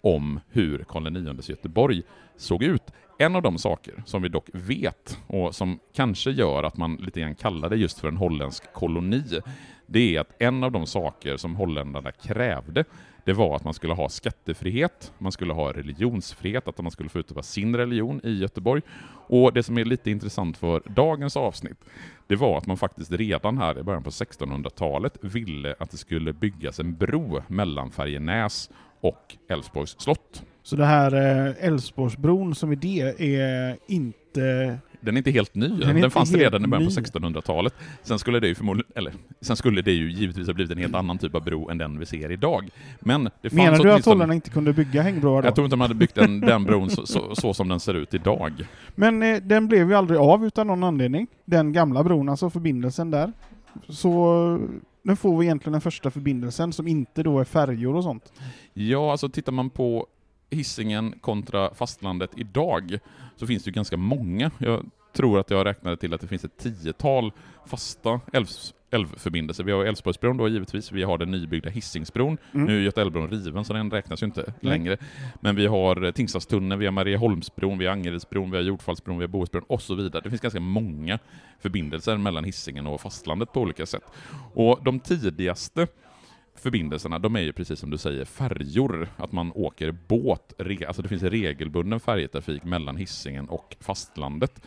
om 0.00 0.40
hur 0.48 0.84
Karl 0.88 1.16
IX 1.16 1.48
Göteborg 1.48 2.02
såg 2.36 2.62
ut. 2.62 2.82
En 3.18 3.36
av 3.36 3.42
de 3.42 3.58
saker 3.58 4.02
som 4.06 4.22
vi 4.22 4.28
dock 4.28 4.48
vet, 4.52 5.18
och 5.26 5.54
som 5.54 5.78
kanske 5.94 6.30
gör 6.30 6.62
att 6.62 6.76
man 6.76 6.96
lite 6.96 7.20
grann 7.20 7.34
kallar 7.34 7.68
det 7.68 7.76
just 7.76 8.00
för 8.00 8.08
en 8.08 8.16
holländsk 8.16 8.72
koloni, 8.72 9.40
det 9.86 10.16
är 10.16 10.20
att 10.20 10.42
en 10.42 10.64
av 10.64 10.72
de 10.72 10.86
saker 10.86 11.36
som 11.36 11.56
holländarna 11.56 12.12
krävde, 12.12 12.84
det 13.24 13.32
var 13.32 13.56
att 13.56 13.64
man 13.64 13.74
skulle 13.74 13.94
ha 13.94 14.08
skattefrihet, 14.08 15.12
man 15.18 15.32
skulle 15.32 15.52
ha 15.52 15.72
religionsfrihet, 15.72 16.68
att 16.68 16.82
man 16.82 16.90
skulle 16.90 17.08
få 17.08 17.18
utöva 17.18 17.42
sin 17.42 17.76
religion 17.76 18.20
i 18.24 18.38
Göteborg. 18.38 18.82
Och 19.28 19.52
det 19.52 19.62
som 19.62 19.78
är 19.78 19.84
lite 19.84 20.10
intressant 20.10 20.56
för 20.56 20.82
dagens 20.86 21.36
avsnitt, 21.36 21.84
det 22.26 22.36
var 22.36 22.58
att 22.58 22.66
man 22.66 22.76
faktiskt 22.76 23.12
redan 23.12 23.58
här 23.58 23.78
i 23.78 23.82
början 23.82 24.02
på 24.02 24.10
1600-talet 24.10 25.18
ville 25.20 25.74
att 25.78 25.90
det 25.90 25.96
skulle 25.96 26.32
byggas 26.32 26.80
en 26.80 26.94
bro 26.94 27.42
mellan 27.48 27.90
Färjenäs 27.90 28.70
och 29.00 29.36
Älvsborgs 29.48 29.96
slott. 29.98 30.42
Så 30.62 30.76
det 30.76 30.84
här 30.84 31.14
eh, 31.14 31.66
Älvsborgsbron 31.66 32.54
som 32.54 32.72
idé 32.72 33.14
är 33.18 33.76
inte 33.86 34.78
den 35.00 35.14
är 35.14 35.18
inte 35.18 35.30
helt 35.30 35.54
ny. 35.54 35.68
Den, 35.68 36.00
den 36.00 36.10
fanns 36.10 36.34
redan 36.34 36.64
i 36.64 36.66
början 36.66 36.86
på 36.86 36.90
1600-talet. 36.90 37.74
Sen 38.02 38.18
skulle 38.18 38.40
det 38.40 38.48
ju 38.48 38.54
förmodligen, 38.54 38.92
eller 38.94 39.12
sen 39.40 39.56
skulle 39.56 39.82
det 39.82 39.92
ju 39.92 40.10
givetvis 40.10 40.46
ha 40.46 40.54
blivit 40.54 40.72
en 40.72 40.78
helt 40.78 40.94
annan 40.94 41.18
typ 41.18 41.34
av 41.34 41.44
bro 41.44 41.70
än 41.70 41.78
den 41.78 41.98
vi 41.98 42.06
ser 42.06 42.32
idag. 42.32 42.68
Men 43.00 43.24
det 43.24 43.30
fanns 43.50 43.52
Menar 43.52 43.78
du 43.78 43.92
att 43.92 44.04
Hollarna 44.04 44.34
inte 44.34 44.50
kunde 44.50 44.72
bygga 44.72 45.02
hängbroar 45.02 45.42
då? 45.42 45.48
Jag 45.48 45.54
tror 45.54 45.64
inte 45.64 45.76
de 45.76 45.80
hade 45.80 45.94
byggt 45.94 46.14
den, 46.14 46.40
den 46.40 46.64
bron 46.64 46.90
så, 46.90 47.06
så, 47.06 47.34
så, 47.34 47.54
som 47.54 47.68
den 47.68 47.80
ser 47.80 47.94
ut 47.94 48.14
idag. 48.14 48.52
Men 48.94 49.22
eh, 49.22 49.36
den 49.42 49.68
blev 49.68 49.88
ju 49.88 49.94
aldrig 49.96 50.20
av 50.20 50.46
utan 50.46 50.66
någon 50.66 50.84
anledning. 50.84 51.26
Den 51.44 51.72
gamla 51.72 52.04
bron, 52.04 52.28
alltså 52.28 52.50
förbindelsen 52.50 53.10
där. 53.10 53.32
Så 53.88 54.58
nu 55.08 55.16
får 55.16 55.38
vi 55.38 55.46
egentligen 55.46 55.72
den 55.72 55.80
första 55.80 56.10
förbindelsen 56.10 56.72
som 56.72 56.88
inte 56.88 57.22
då 57.22 57.40
är 57.40 57.44
färjor 57.44 57.96
och 57.96 58.02
sånt. 58.02 58.32
Ja, 58.72 59.10
alltså 59.10 59.28
tittar 59.28 59.52
man 59.52 59.70
på 59.70 60.06
hissingen 60.50 61.14
kontra 61.20 61.74
fastlandet 61.74 62.30
idag 62.36 62.98
så 63.36 63.46
finns 63.46 63.64
det 63.64 63.68
ju 63.68 63.74
ganska 63.74 63.96
många. 63.96 64.50
Jag 64.58 64.90
tror 65.12 65.40
att 65.40 65.50
jag 65.50 65.66
räknade 65.66 65.96
till 65.96 66.14
att 66.14 66.20
det 66.20 66.26
finns 66.26 66.44
ett 66.44 66.58
tiotal 66.58 67.32
fasta 67.66 68.20
älvs, 68.32 68.74
älvförbindelser. 68.90 69.64
Vi 69.64 69.72
har 69.72 69.84
Älvsborgsbron 69.84 70.36
då 70.36 70.48
givetvis, 70.48 70.92
vi 70.92 71.02
har 71.02 71.18
den 71.18 71.30
nybyggda 71.30 71.70
Hisingsbron. 71.70 72.38
Mm. 72.52 72.66
Nu 72.66 72.78
är 72.78 72.82
Götaälvbron 72.82 73.30
riven 73.30 73.64
så 73.64 73.72
den 73.72 73.90
räknas 73.90 74.22
ju 74.22 74.26
inte 74.26 74.42
mm. 74.42 74.54
längre. 74.60 74.96
Men 75.40 75.56
vi 75.56 75.66
har 75.66 76.12
Tingstadstunneln, 76.12 76.78
vi 76.78 76.86
har 76.86 76.92
Marieholmsbron, 76.92 77.78
vi 77.78 77.86
har 77.86 77.92
Angeredsbron, 77.92 78.50
vi 78.50 78.56
har 78.56 78.64
Jordfallsbron, 78.64 79.18
vi 79.18 79.22
har 79.22 79.28
Bohusbron 79.28 79.64
och 79.66 79.82
så 79.82 79.94
vidare. 79.94 80.22
Det 80.22 80.30
finns 80.30 80.42
ganska 80.42 80.60
många 80.60 81.18
förbindelser 81.60 82.16
mellan 82.16 82.44
Hisingen 82.44 82.86
och 82.86 83.00
fastlandet 83.00 83.52
på 83.52 83.60
olika 83.60 83.86
sätt. 83.86 84.04
Och 84.54 84.78
de 84.84 85.00
tidigaste 85.00 85.86
förbindelserna, 86.58 87.18
de 87.18 87.36
är 87.36 87.40
ju 87.40 87.52
precis 87.52 87.80
som 87.80 87.90
du 87.90 87.98
säger 87.98 88.24
färjor, 88.24 89.08
att 89.16 89.32
man 89.32 89.52
åker 89.54 89.92
båt, 89.92 90.54
alltså 90.86 91.02
det 91.02 91.08
finns 91.08 91.22
regelbunden 91.22 92.00
färjetrafik 92.00 92.64
mellan 92.64 92.96
hissingen 92.96 93.48
och 93.48 93.76
fastlandet. 93.80 94.62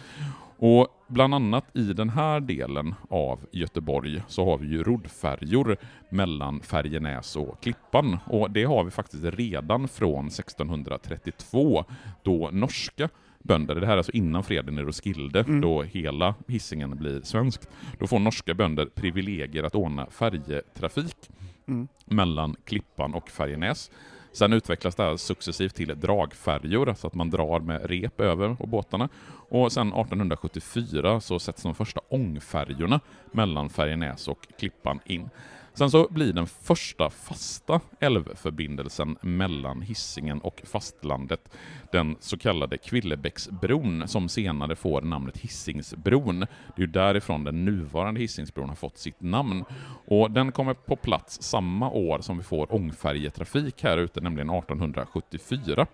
Och 0.58 0.88
bland 1.08 1.36
annat 1.36 1.66
i 1.74 1.94
den 1.94 2.10
här 2.10 2.40
delen 2.40 2.96
av 3.10 3.40
Göteborg 3.52 4.24
så 4.28 4.46
har 4.46 4.58
vi 4.58 4.68
ju 4.68 4.84
roddfärjor 4.84 5.78
mellan 6.10 6.62
Färjenäs 6.62 7.36
och 7.36 7.62
Klippan 7.62 8.18
och 8.26 8.52
det 8.52 8.64
har 8.64 8.84
vi 8.84 8.92
faktiskt 8.92 9.24
redan 9.24 9.88
från 9.88 10.28
1632 10.28 11.86
då 12.24 12.50
norska 12.52 13.10
bönder, 13.44 13.76
det 13.76 13.86
här 13.86 13.94
är 13.94 13.98
alltså 13.98 14.12
innan 14.12 14.44
freden 14.44 14.80
i 14.80 14.82
Roskilde, 14.82 15.40
mm. 15.40 15.62
då 15.62 15.82
hela 15.82 16.36
hissingen 16.48 16.98
blir 16.98 17.22
svenskt, 17.22 17.70
då 18.00 18.08
får 18.08 18.20
norska 18.20 18.54
bönder 18.54 18.86
privilegier 18.86 19.64
att 19.64 19.76
ordna 19.76 20.06
färjetrafik 20.10 21.30
mm. 21.72 21.88
mellan 22.06 22.56
Klippan 22.66 23.14
och 23.14 23.30
Färjenäs. 23.30 23.92
Sen 24.34 24.54
utvecklas 24.54 24.96
det 24.96 25.04
här 25.04 25.18
successivt 25.18 25.76
till 25.76 26.00
dragfärjor, 26.00 26.94
så 26.98 27.08
att 27.08 27.14
man 27.14 27.30
drar 27.30 27.60
med 27.60 27.90
rep 27.90 28.22
över 28.22 28.56
på 28.56 28.68
båtarna. 28.68 29.10
Och 29.50 29.72
sen 29.72 29.88
1874 29.88 31.22
så 31.22 31.40
sätts 31.40 31.64
de 31.64 31.76
första 31.76 32.02
ångfärjorna 32.10 33.00
mellan 33.32 33.70
Färjenäs 33.70 34.28
och 34.28 34.48
Klippan 34.60 35.00
in. 35.06 35.30
Sen 35.74 35.92
så 35.92 36.08
blir 36.10 36.34
den 36.34 36.48
första 36.48 37.10
fasta 37.10 37.80
älvförbindelsen 38.00 39.18
mellan 39.22 39.82
Hissingen 39.82 40.40
och 40.40 40.62
fastlandet 40.66 41.50
den 41.92 42.16
så 42.20 42.38
kallade 42.38 42.78
Kvillebäcksbron 42.78 44.08
som 44.08 44.30
senare 44.30 44.76
får 44.76 45.02
namnet 45.02 45.38
Hisingsbron. 45.38 46.40
Det 46.40 46.46
är 46.76 46.82
ju 46.82 46.88
därifrån 46.88 47.44
den 47.44 47.66
nuvarande 47.66 48.20
Hisingsbron 48.20 48.70
har 48.70 48.76
fått 48.76 48.98
sitt 48.98 49.22
namn. 49.22 49.66
Och 50.06 50.32
den 50.32 50.52
kommer 50.52 50.74
på 50.74 50.96
plats 50.96 51.42
samma 51.42 51.90
år 51.90 52.20
som 52.22 52.38
vi 52.38 52.44
får 52.44 52.76
ångfärjetrafik 52.76 53.84
här 53.84 53.98
ute, 53.98 54.22
nämligen 54.22 54.50
1874. 54.50 55.88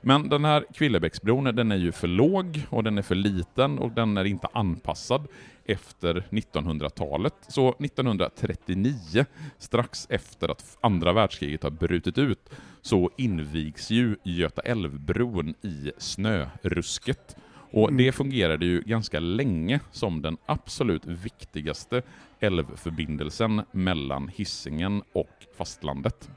Men 0.00 0.28
den 0.28 0.44
här 0.44 0.64
Kvillebäcksbron, 0.74 1.44
den 1.44 1.72
är 1.72 1.76
ju 1.76 1.92
för 1.92 2.08
låg 2.08 2.66
och 2.70 2.84
den 2.84 2.98
är 2.98 3.02
för 3.02 3.14
liten 3.14 3.78
och 3.78 3.90
den 3.90 4.16
är 4.16 4.24
inte 4.24 4.48
anpassad 4.52 5.26
efter 5.68 6.24
1900-talet. 6.30 7.34
Så 7.48 7.68
1939, 7.68 9.26
strax 9.58 10.06
efter 10.10 10.48
att 10.48 10.78
andra 10.80 11.12
världskriget 11.12 11.62
har 11.62 11.70
brutit 11.70 12.18
ut, 12.18 12.50
så 12.82 13.10
invigs 13.16 13.90
ju 13.90 14.16
Göta 14.22 14.62
älvbron 14.62 15.54
i 15.62 15.92
snörusket. 15.98 17.36
Och 17.70 17.92
det 17.92 18.02
mm. 18.04 18.12
fungerade 18.12 18.66
ju 18.66 18.80
ganska 18.80 19.20
länge 19.20 19.80
som 19.92 20.22
den 20.22 20.36
absolut 20.46 21.06
viktigaste 21.06 22.02
älvförbindelsen 22.40 23.62
mellan 23.72 24.28
Hisingen 24.28 25.02
och 25.12 25.46
fastlandet. 25.58 26.30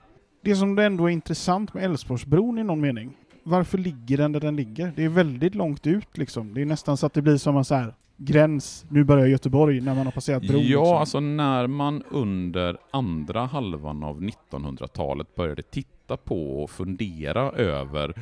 Det 0.43 0.55
som 0.55 0.79
ändå 0.79 1.05
är 1.05 1.09
intressant 1.09 1.73
med 1.73 1.83
Älvsborgsbron 1.83 2.59
i 2.59 2.63
någon 2.63 2.81
mening, 2.81 3.17
varför 3.43 3.77
ligger 3.77 4.17
den 4.17 4.31
där 4.31 4.39
den 4.39 4.55
ligger? 4.55 4.93
Det 4.95 5.03
är 5.03 5.09
väldigt 5.09 5.55
långt 5.55 5.87
ut 5.87 6.17
liksom. 6.17 6.53
Det 6.53 6.61
är 6.61 6.65
nästan 6.65 6.97
så 6.97 7.05
att 7.05 7.13
det 7.13 7.21
blir 7.21 7.37
som 7.37 7.57
en 7.57 7.65
så 7.65 7.75
här 7.75 7.93
gräns, 8.25 8.85
nu 8.89 9.03
börjar 9.03 9.27
Göteborg, 9.27 9.81
när 9.81 9.95
man 9.95 10.05
har 10.05 10.11
passerat 10.11 10.43
bron? 10.43 10.61
Ja, 10.61 10.79
liksom. 10.79 10.97
alltså 10.97 11.19
när 11.19 11.67
man 11.67 12.03
under 12.09 12.77
andra 12.91 13.45
halvan 13.45 14.03
av 14.03 14.21
1900-talet 14.21 15.35
började 15.35 15.61
titta 15.61 16.17
på 16.17 16.63
och 16.63 16.69
fundera 16.69 17.51
över 17.51 18.13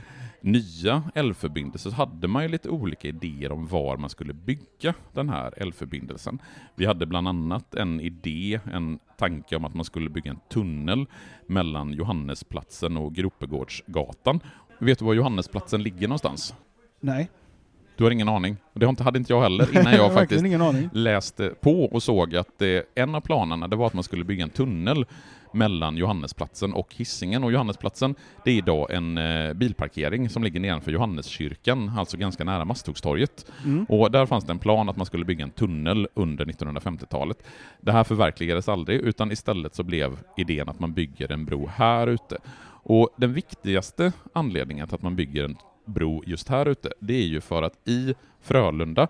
nya 0.41 1.03
älvförbindelser 1.15 1.89
så 1.89 1.95
hade 1.95 2.27
man 2.27 2.43
ju 2.43 2.49
lite 2.49 2.69
olika 2.69 3.07
idéer 3.07 3.51
om 3.51 3.67
var 3.67 3.97
man 3.97 4.09
skulle 4.09 4.33
bygga 4.33 4.93
den 5.13 5.29
här 5.29 5.53
älvförbindelsen. 5.57 6.41
Vi 6.75 6.85
hade 6.85 7.05
bland 7.05 7.27
annat 7.27 7.75
en 7.75 7.99
idé, 7.99 8.59
en 8.73 8.99
tanke 9.17 9.55
om 9.55 9.65
att 9.65 9.73
man 9.73 9.85
skulle 9.85 10.09
bygga 10.09 10.31
en 10.31 10.39
tunnel 10.49 11.05
mellan 11.47 11.93
Johannesplatsen 11.93 12.97
och 12.97 13.15
Gropegårdsgatan. 13.15 14.39
Vet 14.79 14.99
du 14.99 15.05
var 15.05 15.13
Johannesplatsen 15.13 15.83
ligger 15.83 16.07
någonstans? 16.07 16.55
Nej. 16.99 17.29
Du 17.99 18.03
har 18.03 18.11
ingen 18.11 18.29
aning? 18.29 18.57
Det 18.73 18.99
hade 18.99 19.19
inte 19.19 19.33
jag 19.33 19.41
heller 19.41 19.79
innan 19.79 19.93
jag 19.93 20.13
faktiskt 20.19 20.43
läste 20.91 21.53
på 21.61 21.83
och 21.85 22.03
såg 22.03 22.35
att 22.35 22.47
det, 22.57 22.85
en 22.95 23.15
av 23.15 23.21
planerna 23.21 23.67
det 23.67 23.75
var 23.75 23.87
att 23.87 23.93
man 23.93 24.03
skulle 24.03 24.23
bygga 24.23 24.43
en 24.43 24.49
tunnel 24.49 25.05
mellan 25.53 25.97
Johannesplatsen 25.97 26.73
och 26.73 26.95
Hissingen. 26.95 27.43
Och 27.43 27.51
Johannesplatsen, 27.51 28.15
det 28.45 28.51
är 28.51 28.55
idag 28.55 28.91
en 28.91 29.17
eh, 29.17 29.53
bilparkering 29.53 30.29
som 30.29 30.43
ligger 30.43 30.59
nedanför 30.59 30.91
Johanneskyrkan, 30.91 31.91
alltså 31.97 32.17
ganska 32.17 32.43
nära 32.43 32.65
Masthuggstorget. 32.65 33.45
Mm. 33.65 33.85
Och 33.85 34.11
där 34.11 34.25
fanns 34.25 34.43
det 34.43 34.51
en 34.51 34.59
plan 34.59 34.89
att 34.89 34.97
man 34.97 35.05
skulle 35.05 35.25
bygga 35.25 35.43
en 35.43 35.51
tunnel 35.51 36.07
under 36.13 36.45
1950-talet. 36.45 37.37
Det 37.81 37.91
här 37.91 38.03
förverkligades 38.03 38.69
aldrig, 38.69 38.99
utan 38.99 39.31
istället 39.31 39.75
så 39.75 39.83
blev 39.83 40.19
idén 40.37 40.69
att 40.69 40.79
man 40.79 40.93
bygger 40.93 41.31
en 41.31 41.45
bro 41.45 41.67
här 41.67 42.07
ute. 42.07 42.37
Och 42.83 43.09
den 43.17 43.33
viktigaste 43.33 44.11
anledningen 44.33 44.87
till 44.87 44.95
att 44.95 45.01
man 45.01 45.15
bygger 45.15 45.43
en 45.43 45.57
bro 45.89 46.23
just 46.25 46.49
här 46.49 46.65
ute, 46.65 46.91
det 46.99 47.13
är 47.13 47.27
ju 47.27 47.41
för 47.41 47.63
att 47.63 47.87
i 47.87 48.15
Frölunda 48.41 49.07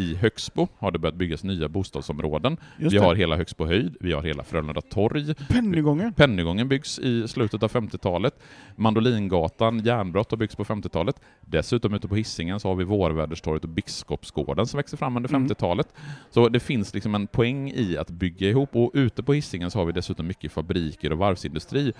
i 0.00 0.14
Högsbo 0.14 0.68
har 0.78 0.90
det 0.90 0.98
börjat 0.98 1.14
byggas 1.14 1.44
nya 1.44 1.68
bostadsområden. 1.68 2.56
Just 2.78 2.94
vi 2.94 2.98
det. 2.98 3.04
har 3.04 3.14
hela 3.14 3.36
Högsbo 3.36 3.66
höjd, 3.66 3.96
vi 4.00 4.12
har 4.12 4.22
hela 4.22 4.44
Frölunda 4.44 4.80
torg, 4.80 5.34
Pennygången. 5.34 6.12
Pennygången 6.12 6.68
byggs 6.68 6.98
i 6.98 7.28
slutet 7.28 7.62
av 7.62 7.70
50-talet. 7.70 8.34
Mandolingatan, 8.76 9.78
järnbrott 9.78 10.30
har 10.30 10.38
byggts 10.38 10.56
på 10.56 10.64
50-talet. 10.64 11.20
Dessutom 11.40 11.94
ute 11.94 12.08
på 12.08 12.16
Hisingen 12.16 12.60
så 12.60 12.68
har 12.68 12.74
vi 12.74 12.84
Vårväderstorget 12.84 13.64
och 13.64 13.70
Biskopsgården 13.70 14.66
som 14.66 14.78
växer 14.78 14.96
fram 14.96 15.16
under 15.16 15.30
Mm. 15.30 15.48
50-talet. 15.48 15.94
Så 16.30 16.48
det 16.48 16.60
finns 16.60 16.94
liksom 16.94 17.14
en 17.14 17.26
poäng 17.26 17.70
i 17.70 17.96
att 17.96 18.10
bygga 18.10 18.48
ihop 18.48 18.76
och 18.76 18.90
ute 18.94 19.22
på 19.22 19.32
Hisingen 19.34 19.70
så 19.70 19.78
har 19.78 19.86
vi 19.86 19.92
dessutom 19.92 20.26
mycket 20.26 20.52
fabriker 20.52 21.12
och 21.12 21.18
varvsindustri. 21.18 21.92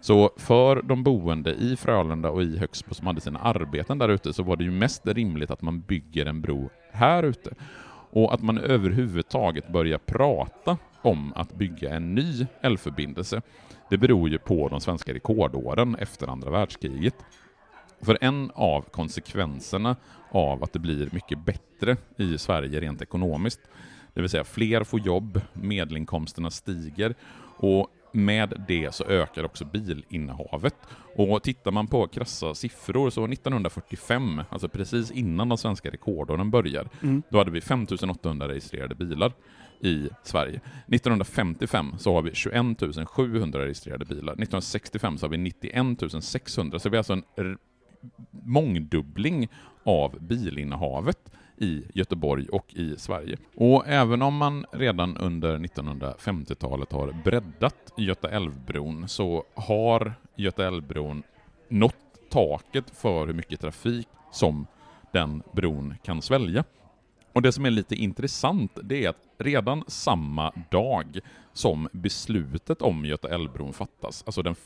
Så 0.00 0.30
för 0.36 0.82
de 0.82 1.02
boende 1.04 1.54
i 1.54 1.76
Frölunda 1.76 2.30
och 2.30 2.42
i 2.42 2.58
Högsbo 2.58 2.94
som 2.94 3.06
hade 3.06 3.20
sina 3.20 3.38
arbeten 3.38 3.98
där 3.98 4.08
ute 4.08 4.32
så 4.32 4.42
var 4.42 4.56
det 4.56 4.64
ju 4.64 4.70
mest 4.70 5.06
rimligt 5.06 5.50
att 5.50 5.62
man 5.62 5.80
bygger 5.80 6.26
en 6.26 6.40
bro 6.40 6.70
här 6.94 7.22
ute. 7.22 7.54
Och 8.10 8.34
att 8.34 8.42
man 8.42 8.58
överhuvudtaget 8.58 9.68
börjar 9.68 9.98
prata 9.98 10.78
om 11.02 11.32
att 11.36 11.54
bygga 11.54 11.94
en 11.94 12.14
ny 12.14 12.46
älvförbindelse, 12.60 13.42
det 13.90 13.98
beror 13.98 14.28
ju 14.28 14.38
på 14.38 14.68
de 14.68 14.80
svenska 14.80 15.14
rekordåren 15.14 15.94
efter 15.94 16.28
andra 16.28 16.50
världskriget. 16.50 17.14
För 18.00 18.18
en 18.20 18.50
av 18.54 18.82
konsekvenserna 18.82 19.96
av 20.30 20.64
att 20.64 20.72
det 20.72 20.78
blir 20.78 21.08
mycket 21.12 21.38
bättre 21.38 21.96
i 22.16 22.38
Sverige 22.38 22.80
rent 22.80 23.02
ekonomiskt, 23.02 23.60
det 24.14 24.20
vill 24.20 24.30
säga 24.30 24.44
fler 24.44 24.84
får 24.84 25.00
jobb, 25.00 25.40
medelinkomsterna 25.52 26.50
stiger 26.50 27.14
och 27.56 27.88
med 28.14 28.64
det 28.68 28.94
så 28.94 29.04
ökar 29.04 29.44
också 29.44 29.64
bilinnehavet. 29.64 30.74
Och 31.16 31.42
tittar 31.42 31.70
man 31.70 31.86
på 31.86 32.06
krassa 32.06 32.54
siffror 32.54 33.10
så 33.10 33.24
1945, 33.24 34.42
alltså 34.50 34.68
precis 34.68 35.10
innan 35.10 35.48
de 35.48 35.58
svenska 35.58 35.90
rekordåren 35.90 36.50
börjar, 36.50 36.88
Mm. 37.02 37.22
då 37.30 37.38
hade 37.38 37.50
vi 37.50 37.60
5800 37.60 38.48
registrerade 38.48 38.94
bilar 38.94 39.32
i 39.80 40.08
Sverige. 40.22 40.60
1955 40.86 41.94
så 41.98 42.14
har 42.14 42.22
vi 42.22 42.34
21 42.34 43.08
700 43.08 43.64
registrerade 43.64 44.04
bilar. 44.04 44.32
1965 44.32 45.18
så 45.18 45.26
har 45.26 45.30
vi 45.30 45.36
91 45.36 46.22
600, 46.24 46.78
så 46.78 46.88
vi 46.88 46.96
har 46.96 46.98
alltså 46.98 47.12
en 47.36 47.58
mångdubbling 48.30 49.48
av 49.84 50.18
bilinnehavet 50.20 51.18
i 51.58 51.84
Göteborg 51.94 52.48
och 52.48 52.74
i 52.74 52.96
Sverige. 52.96 53.36
Och 53.54 53.86
även 53.86 54.22
om 54.22 54.36
man 54.36 54.66
redan 54.72 55.16
under 55.16 55.58
1950-talet 55.58 56.92
har 56.92 57.12
breddat 57.24 57.92
Göta 57.96 58.30
älvbron 58.30 59.08
så 59.08 59.44
har 59.54 60.14
Göta 60.36 60.66
älvbron 60.66 61.22
nått 61.68 61.94
taket 62.30 62.90
för 62.90 63.26
hur 63.26 63.34
mycket 63.34 63.60
trafik 63.60 64.08
som 64.32 64.66
den 65.12 65.42
bron 65.52 65.94
kan 66.02 66.22
svälja. 66.22 66.64
Och 67.34 67.42
det 67.42 67.52
som 67.52 67.66
är 67.66 67.70
lite 67.70 67.94
intressant, 67.94 68.78
det 68.82 69.04
är 69.04 69.08
att 69.08 69.26
redan 69.38 69.84
samma 69.86 70.52
dag 70.70 71.18
som 71.52 71.88
beslutet 71.92 72.82
om 72.82 73.04
Göta 73.04 73.28
älvbron 73.28 73.72
fattas, 73.72 74.22
alltså 74.26 74.42
den 74.42 74.56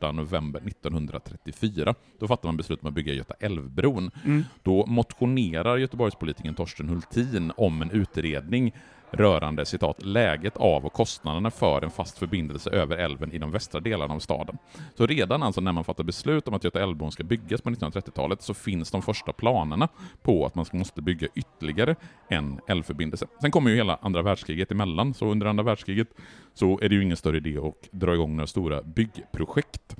1 0.00 0.14
november 0.14 0.60
1934, 0.66 1.94
då 2.18 2.28
fattar 2.28 2.48
man 2.48 2.56
beslut 2.56 2.82
om 2.82 2.88
att 2.88 2.94
bygga 2.94 3.12
Göta 3.12 3.34
älvbron. 3.40 4.10
Mm. 4.24 4.44
Då 4.62 4.86
motionerar 4.86 5.76
Göteborgspolitikern 5.76 6.54
Torsten 6.54 6.88
Hultin 6.88 7.52
om 7.56 7.82
en 7.82 7.90
utredning 7.90 8.72
rörande 9.12 9.66
citat 9.66 10.02
läget 10.04 10.56
av 10.56 10.86
och 10.86 10.92
kostnaderna 10.92 11.50
för 11.50 11.84
en 11.84 11.90
fast 11.90 12.18
förbindelse 12.18 12.70
över 12.70 12.96
älven 12.96 13.32
i 13.32 13.38
de 13.38 13.50
västra 13.50 13.80
delarna 13.80 14.14
av 14.14 14.18
staden. 14.18 14.58
Så 14.96 15.06
redan 15.06 15.42
alltså 15.42 15.60
när 15.60 15.72
man 15.72 15.84
fattar 15.84 16.04
beslut 16.04 16.48
om 16.48 16.54
att 16.54 16.64
Göta 16.64 16.82
älvbron 16.82 17.12
ska 17.12 17.24
byggas 17.24 17.60
på 17.60 17.70
1930-talet 17.70 18.42
så 18.42 18.54
finns 18.54 18.90
de 18.90 19.02
första 19.02 19.32
planerna 19.32 19.88
på 20.22 20.46
att 20.46 20.54
man 20.54 20.66
måste 20.72 21.02
bygga 21.02 21.28
ytterligare 21.34 21.96
en 22.28 22.60
älvförbindelse. 22.68 23.26
Sen 23.40 23.50
kommer 23.50 23.70
ju 23.70 23.76
hela 23.76 23.98
andra 24.02 24.22
världskriget 24.22 24.70
emellan, 24.70 25.14
så 25.14 25.26
under 25.26 25.46
andra 25.46 25.62
världskriget 25.64 26.08
så 26.54 26.80
är 26.82 26.88
det 26.88 26.94
ju 26.94 27.02
ingen 27.02 27.16
större 27.16 27.36
idé 27.36 27.58
att 27.58 27.88
dra 27.90 28.14
igång 28.14 28.36
några 28.36 28.46
stora 28.46 28.82
byggprojekt. 28.82 29.96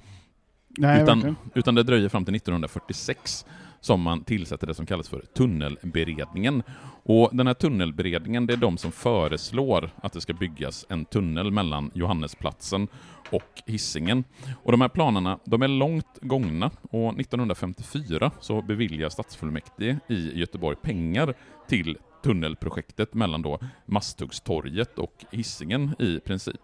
Nej, 0.79 1.03
Utan, 1.03 1.19
verkligen. 1.19 1.37
utan 1.55 1.75
det 1.75 1.83
dröjer 1.83 2.09
fram 2.09 2.25
till 2.25 2.35
1946 2.35 3.47
som 3.83 4.01
man 4.03 4.25
tillsätter 4.25 4.67
det 4.67 4.75
som 4.75 4.87
kallas 4.87 5.09
för 5.09 5.21
tunnelberedningen. 5.21 6.63
Och 7.05 7.31
den 7.33 7.47
här 7.47 7.55
tunnelberedningen, 7.55 8.47
det 8.47 8.53
är 8.53 8.57
de 8.57 8.79
som 8.79 8.93
föreslår 8.93 9.91
att 10.03 10.13
det 10.13 10.21
ska 10.21 10.33
byggas 10.33 10.87
en 10.89 11.05
tunnel 11.05 11.51
mellan 11.51 11.91
Johannesplatsen 11.95 12.89
och 13.31 13.63
Hisingen. 13.67 14.25
Och 14.63 14.73
de 14.73 14.81
här 14.81 14.89
planerna, 14.89 15.39
de 15.45 15.63
är 15.63 15.69
långt 15.69 16.19
gångna 16.21 16.71
och 16.91 17.21
1954 17.21 18.31
så 18.41 18.63
beviljar 18.63 19.09
stadsfullmäktige 19.09 19.99
i 20.09 20.39
Göteborg 20.39 20.77
pengar 20.77 21.35
till 21.69 21.99
tunnelprojektet 22.25 23.15
mellan 23.15 23.43
då 23.43 23.59
Masthuggstorget 23.87 24.99
och 24.99 25.25
Hisingen 25.31 25.95
i 25.99 26.21
princip. 26.21 26.61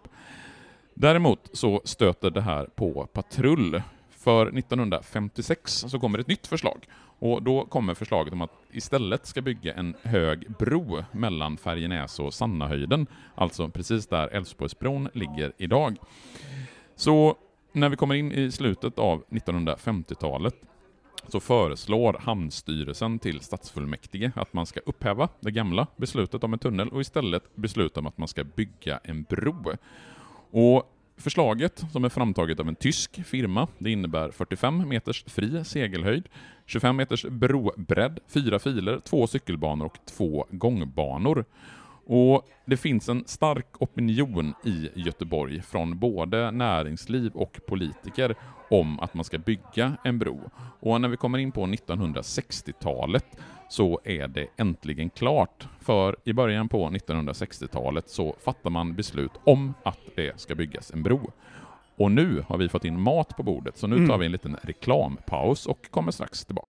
Däremot 0.93 1.49
så 1.53 1.81
stöter 1.83 2.29
det 2.29 2.41
här 2.41 2.65
på 2.65 3.07
patrull. 3.13 3.81
För 4.09 4.57
1956 4.57 5.85
så 5.87 5.99
kommer 5.99 6.19
ett 6.19 6.27
nytt 6.27 6.47
förslag. 6.47 6.85
Och 7.19 7.43
då 7.43 7.65
kommer 7.65 7.93
förslaget 7.93 8.33
om 8.33 8.41
att 8.41 8.51
istället 8.71 9.25
ska 9.25 9.41
bygga 9.41 9.73
en 9.73 9.95
hög 10.03 10.51
bro 10.59 11.03
mellan 11.11 11.57
Färjenäs 11.57 12.19
och 12.19 12.33
Sannahöjden, 12.33 13.07
alltså 13.35 13.69
precis 13.69 14.07
där 14.07 14.27
Älvsborgsbron 14.27 15.09
ligger 15.13 15.53
idag. 15.57 15.97
Så 16.95 17.35
när 17.71 17.89
vi 17.89 17.95
kommer 17.95 18.15
in 18.15 18.31
i 18.31 18.51
slutet 18.51 18.99
av 18.99 19.23
1950-talet 19.29 20.55
så 21.27 21.39
föreslår 21.39 22.13
Hamnstyrelsen 22.19 23.19
till 23.19 23.41
stadsfullmäktige 23.41 24.31
att 24.35 24.53
man 24.53 24.65
ska 24.65 24.79
upphäva 24.85 25.29
det 25.39 25.51
gamla 25.51 25.87
beslutet 25.95 26.43
om 26.43 26.53
en 26.53 26.59
tunnel 26.59 26.89
och 26.89 27.01
istället 27.01 27.55
besluta 27.55 27.99
om 27.99 28.07
att 28.07 28.17
man 28.17 28.27
ska 28.27 28.43
bygga 28.43 28.99
en 29.03 29.23
bro. 29.23 29.73
Och 30.51 30.95
Förslaget, 31.19 31.83
som 31.91 32.03
är 32.03 32.09
framtaget 32.09 32.59
av 32.59 32.67
en 32.67 32.75
tysk 32.75 33.25
firma, 33.25 33.67
det 33.77 33.91
innebär 33.91 34.31
45 34.31 34.89
meters 34.89 35.23
fri 35.27 35.65
segelhöjd, 35.65 36.29
25 36.65 36.95
meters 36.95 37.25
brobredd, 37.25 38.19
fyra 38.27 38.59
filer, 38.59 38.99
två 38.99 39.27
cykelbanor 39.27 39.85
och 39.85 39.97
två 40.05 40.45
gångbanor. 40.51 41.45
Och 42.11 42.47
det 42.65 42.77
finns 42.77 43.09
en 43.09 43.23
stark 43.25 43.81
opinion 43.81 44.53
i 44.65 44.89
Göteborg 44.95 45.61
från 45.61 45.99
både 45.99 46.51
näringsliv 46.51 47.31
och 47.33 47.59
politiker 47.67 48.35
om 48.69 48.99
att 48.99 49.13
man 49.13 49.23
ska 49.25 49.37
bygga 49.37 49.97
en 50.03 50.19
bro. 50.19 50.39
Och 50.79 51.01
när 51.01 51.09
vi 51.09 51.17
kommer 51.17 51.37
in 51.37 51.51
på 51.51 51.65
1960-talet 51.65 53.25
så 53.69 53.99
är 54.03 54.27
det 54.27 54.47
äntligen 54.57 55.09
klart. 55.09 55.67
För 55.79 56.15
i 56.25 56.33
början 56.33 56.69
på 56.69 56.89
1960-talet 56.89 58.09
så 58.09 58.35
fattar 58.43 58.69
man 58.69 58.95
beslut 58.95 59.31
om 59.43 59.73
att 59.83 59.99
det 60.15 60.39
ska 60.39 60.55
byggas 60.55 60.91
en 60.91 61.03
bro. 61.03 61.31
Och 61.97 62.11
nu 62.11 62.43
har 62.47 62.57
vi 62.57 62.69
fått 62.69 62.85
in 62.85 63.01
mat 63.01 63.37
på 63.37 63.43
bordet, 63.43 63.77
så 63.77 63.87
nu 63.87 63.95
tar 63.95 64.03
Mm. 64.03 64.19
vi 64.19 64.25
en 64.25 64.31
liten 64.31 64.57
reklampaus 64.61 65.65
och 65.65 65.91
kommer 65.91 66.11
strax 66.11 66.45
tillbaka. 66.45 66.68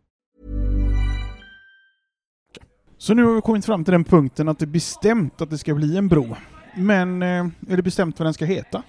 Så 3.01 3.13
nu 3.13 3.23
har 3.23 3.35
vi 3.35 3.41
kommit 3.41 3.65
fram 3.65 3.83
till 3.83 3.91
den 3.91 4.03
punkten 4.03 4.49
att 4.49 4.59
det 4.59 4.65
är 4.65 4.67
bestämt 4.67 5.41
att 5.41 5.49
det 5.49 5.57
ska 5.57 5.75
bli 5.75 5.97
en 5.97 6.07
bro. 6.07 6.35
Men 6.75 7.21
eh, 7.21 7.45
är 7.69 7.77
det 7.77 7.81
bestämt 7.81 8.19
vad 8.19 8.25
den 8.25 8.33
ska 8.33 8.45
heta? 8.45 8.83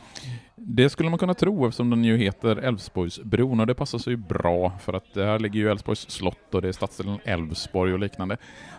Det 0.56 0.90
skulle 0.90 1.10
man 1.10 1.18
kunna 1.18 1.34
tro 1.34 1.66
eftersom 1.66 1.90
den 1.90 2.04
ju 2.04 2.16
heter 2.16 2.56
Älvsborgsbron 2.56 3.60
och 3.60 3.66
det 3.66 3.74
passar 3.74 3.98
sig 3.98 4.12
ju 4.12 4.16
bra 4.16 4.78
för 4.78 4.92
att 4.92 5.06
här 5.14 5.38
ligger 5.38 5.60
ju 5.60 5.70
Älvsborgs 5.70 6.10
slott 6.10 6.54
och 6.54 6.62
det 6.62 6.68
är 6.68 6.72
stadsdelen 6.72 7.18
Älvsborg 7.24 7.92
och 7.92 7.98
liknande. 7.98 8.36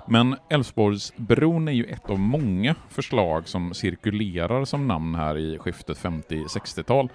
Men 0.08 0.36
Älvsborgsbron 0.50 1.67
är 1.67 1.72
ju 1.72 1.86
ett 1.86 2.10
av 2.10 2.19
många 2.19 2.76
förslag 2.89 3.48
som 3.48 3.74
cirkulerar 3.74 4.65
som 4.65 4.88
namn 4.88 5.15
här 5.15 5.38
i 5.38 5.58
skiftet 5.60 5.98
50-60-tal. 5.98 7.10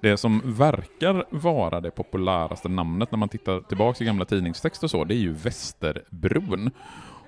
Det 0.00 0.16
som 0.16 0.42
verkar 0.44 1.24
vara 1.30 1.80
det 1.80 1.90
populäraste 1.90 2.68
namnet 2.68 3.10
när 3.10 3.18
man 3.18 3.28
tittar 3.28 3.60
tillbaka 3.60 4.04
i 4.04 4.06
gamla 4.06 4.24
tidningstexter 4.24 4.86
och 4.86 4.90
så, 4.90 5.04
det 5.04 5.14
är 5.14 5.18
ju 5.18 5.32
Västerbron. 5.32 6.70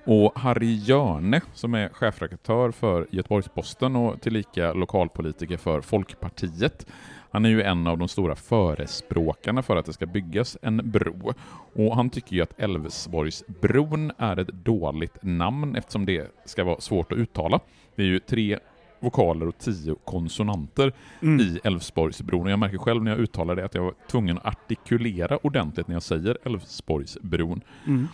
Och 0.09 0.39
Harry 0.39 0.75
Jörne, 0.75 1.41
som 1.55 1.75
är 1.75 1.89
chefredaktör 1.89 2.71
för 2.71 3.07
Göteborgs-Posten 3.11 3.97
och 3.97 4.21
tillika 4.21 4.73
lokalpolitiker 4.73 5.57
för 5.57 5.81
Folkpartiet, 5.81 6.87
han 7.31 7.45
är 7.45 7.49
ju 7.49 7.63
en 7.63 7.87
av 7.87 7.99
de 7.99 8.09
stora 8.09 8.35
förespråkarna 8.35 9.63
för 9.63 9.77
att 9.77 9.87
det 9.87 9.93
ska 9.93 10.07
byggas 10.07 10.57
en 10.63 10.91
bro. 10.91 11.33
Och 11.75 11.97
han 11.97 12.11
tycker 12.11 12.37
ju 12.37 12.43
att 12.43 12.61
Älvsborgsbron 12.61 14.13
är 14.19 14.37
ett 14.37 14.49
dåligt 14.49 15.23
namn 15.23 15.77
eftersom 15.77 16.07
det 16.07 16.33
ska 16.45 16.65
vara 16.65 16.81
svårt 16.81 17.13
att 17.13 17.19
uttala. 17.19 17.61
Det 17.95 18.03
är 18.03 18.07
ju 18.07 18.19
tre 18.19 18.59
vokaler 19.01 19.49
och 19.49 19.59
tio 19.59 19.97
konsonanter 20.05 20.93
Mm. 21.23 21.41
i 21.41 21.61
Älvsborgsbron. 21.65 22.43
Och 22.43 22.51
jag 22.51 22.59
märker 22.59 22.79
själv 22.79 23.03
när 23.03 23.11
jag 23.11 23.21
uttalar 23.21 23.57
det 23.57 23.65
att 23.65 23.75
jag 23.75 23.83
var 23.83 23.95
tvungen 24.11 24.39
att 24.39 24.47
artikulera 24.47 25.37
ordentligt 25.43 25.89
när 25.89 25.95
jag 25.95 26.03
säger 26.03 26.39
Älvsborgsbron. 26.45 27.61
Mm. 27.87 28.09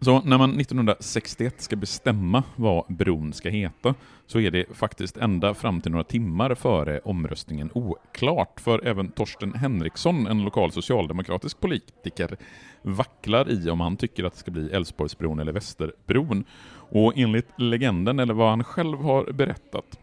Så 0.00 0.22
när 0.22 0.38
man 0.38 0.60
1961 0.60 1.60
ska 1.60 1.76
bestämma 1.76 2.42
vad 2.56 2.84
bron 2.88 3.32
ska 3.32 3.48
heta 3.48 3.94
så 4.26 4.40
är 4.40 4.50
det 4.50 4.76
faktiskt 4.76 5.16
ända 5.16 5.54
fram 5.54 5.80
till 5.80 5.90
några 5.90 6.04
timmar 6.04 6.54
före 6.54 7.00
omröstningen 7.04 7.70
oklart. 7.74 8.60
För 8.60 8.86
även 8.86 9.08
Torsten 9.08 9.54
Henriksson, 9.54 10.26
en 10.26 10.44
lokal 10.44 10.72
socialdemokratisk 10.72 11.60
politiker, 11.60 12.36
vacklar 12.82 13.50
i 13.50 13.70
om 13.70 13.80
han 13.80 13.96
tycker 13.96 14.24
att 14.24 14.32
det 14.32 14.38
ska 14.38 14.50
bli 14.50 14.70
Älvsborgsbron 14.70 15.40
eller 15.40 15.52
Västerbron. 15.52 16.44
Och 16.90 17.12
enligt 17.16 17.48
legenden, 17.60 18.18
eller 18.18 18.34
vad 18.34 18.50
han 18.50 18.64
själv 18.64 18.98
har 18.98 19.32
berättat, 19.32 19.98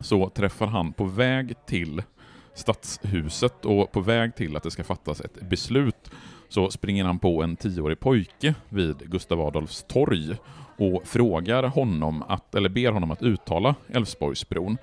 så 0.00 0.28
träffar 0.28 0.66
han 0.66 0.92
på 0.92 1.04
väg 1.04 1.54
till 1.66 2.02
Stadshuset 2.54 3.64
och 3.64 3.92
på 3.92 4.00
väg 4.00 4.36
till 4.36 4.56
att 4.56 4.62
det 4.62 4.70
ska 4.70 4.84
fattas 4.84 5.20
ett 5.20 5.40
beslut 5.48 6.10
så 6.52 6.70
springer 6.70 7.04
han 7.04 7.18
på 7.18 7.42
en 7.42 7.56
tioårig 7.56 8.00
pojke 8.00 8.54
vid 8.68 8.98
Gustav 9.10 9.40
Adolfs 9.40 9.84
torg 9.88 10.36
och 10.76 11.06
frågar 11.06 11.62
honom 11.62 12.22
att, 12.28 12.54
eller 12.54 12.68
ber 12.68 12.92
honom 12.92 13.10
att 13.10 13.22
uttala 13.22 13.74
Älvsborgsbron. 13.88 14.76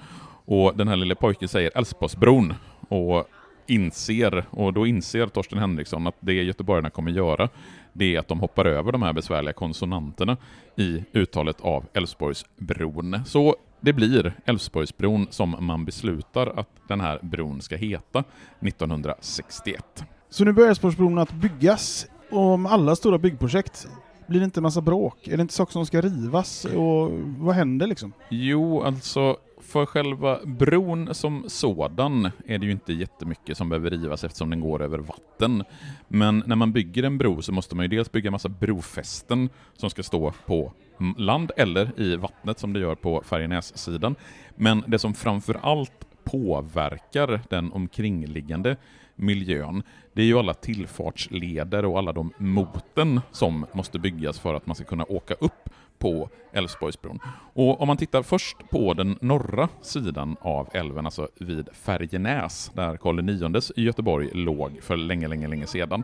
Och 0.46 0.78
den 0.78 0.88
här 0.88 0.96
lille 0.96 1.16
pojken 1.16 1.48
säger 1.48 1.72
Älvsborgsbron 1.76 2.54
och 2.90 3.28
inser, 3.68 4.46
och 4.50 4.74
då 4.74 4.88
inser 4.88 5.28
Torsten 5.28 5.60
Henriksson 5.60 6.08
att 6.08 6.16
det 6.20 6.34
göteborgarna 6.34 6.90
kommer 6.90 7.12
göra, 7.12 7.50
det 7.94 8.16
är 8.16 8.20
att 8.20 8.28
de 8.28 8.40
hoppar 8.40 8.66
över 8.66 8.92
de 8.92 9.02
här 9.02 9.14
besvärliga 9.14 9.54
konsonanterna 9.54 10.38
i 10.76 11.04
uttalet 11.14 11.62
av 11.62 11.86
Älvsborgsbron. 11.94 13.20
Så 13.26 13.56
det 13.80 13.94
blir 13.94 14.34
Älvsborgsbron 14.46 15.28
som 15.30 15.56
man 15.60 15.86
beslutar 15.86 16.48
att 16.60 16.70
den 16.88 17.02
här 17.02 17.20
bron 17.22 17.62
ska 17.62 17.76
heta 17.76 18.24
1961. 18.62 20.06
Så 20.32 20.46
nu 20.46 20.54
börjar 20.54 20.70
Älvsborgsbron 20.70 21.18
att 21.18 21.32
byggas. 21.32 22.08
Om 22.32 22.66
alla 22.66 22.96
stora 22.96 23.18
byggprojekt, 23.18 23.88
blir 24.28 24.40
det 24.40 24.44
inte 24.44 24.60
en 24.60 24.64
massa 24.64 24.82
bråk? 24.82 25.28
Är 25.28 25.38
det 25.38 25.42
inte 25.42 25.54
saker 25.54 25.72
som 25.72 25.86
ska 25.86 26.02
rivas? 26.02 26.66
Och 26.66 27.12
vad 27.38 27.56
händer 27.56 27.88
liksom? 27.88 28.14
Jo, 28.30 28.82
alltså 28.82 29.38
för 29.62 29.86
själva 29.86 30.40
bron 30.46 31.16
som 31.16 31.46
sådan 31.48 32.32
är 32.46 32.58
det 32.58 32.66
ju 32.66 32.72
inte 32.72 32.94
jättemycket 32.94 33.58
som 33.58 33.70
behöver 33.70 33.90
rivas 33.90 34.24
eftersom 34.24 34.50
den 34.50 34.60
går 34.60 34.82
över 34.82 34.98
vatten. 34.98 35.64
Men 36.08 36.44
när 36.46 36.56
man 36.56 36.72
bygger 36.72 37.04
en 37.04 37.18
bro 37.18 37.42
så 37.42 37.52
måste 37.52 37.76
man 37.76 37.84
ju 37.84 37.90
dels 37.90 38.12
bygga 38.12 38.32
massa 38.32 38.50
brofästen 38.50 39.50
som 39.78 39.90
ska 39.90 40.04
stå 40.04 40.34
på 40.46 40.74
land 41.18 41.52
eller 41.58 42.00
i 42.00 42.16
vattnet 42.16 42.60
som 42.60 42.74
det 42.74 42.80
gör 42.80 42.96
på 42.96 43.22
Färjenässidan. 43.26 44.16
Men 44.56 44.84
det 44.88 45.00
som 45.00 45.14
framför 45.14 45.60
allt 45.62 46.06
påverkar 46.24 47.42
den 47.50 47.72
omkringliggande 47.72 48.78
miljön, 49.20 49.84
det 50.14 50.22
är 50.22 50.26
ju 50.26 50.40
alla 50.40 50.54
tillfartsleder 50.54 51.86
och 51.86 51.98
alla 51.98 52.12
de 52.12 52.34
moten 52.38 53.22
som 53.32 53.66
måste 53.74 54.00
byggas 54.00 54.40
för 54.40 54.54
att 54.54 54.68
man 54.68 54.76
ska 54.76 54.86
kunna 54.86 55.04
åka 55.04 55.34
upp 55.34 55.70
på 56.00 56.30
Älvsborgsbron. 56.52 57.20
Och 57.54 57.82
om 57.82 57.88
man 57.88 57.98
tittar 57.98 58.24
först 58.24 58.58
på 58.70 58.94
den 58.94 59.18
norra 59.22 59.70
sidan 59.82 60.36
av 60.42 60.70
älven, 60.74 61.06
alltså 61.06 61.28
vid 61.40 61.70
Färjenäs, 61.74 62.72
där 62.76 62.98
Karl 62.98 63.30
IX 63.30 63.72
i 63.76 63.84
Göteborg 63.84 64.30
låg 64.34 64.80
för 64.82 64.98
länge, 64.98 65.28
länge, 65.28 65.48
länge 65.48 65.68
sedan, 65.68 66.04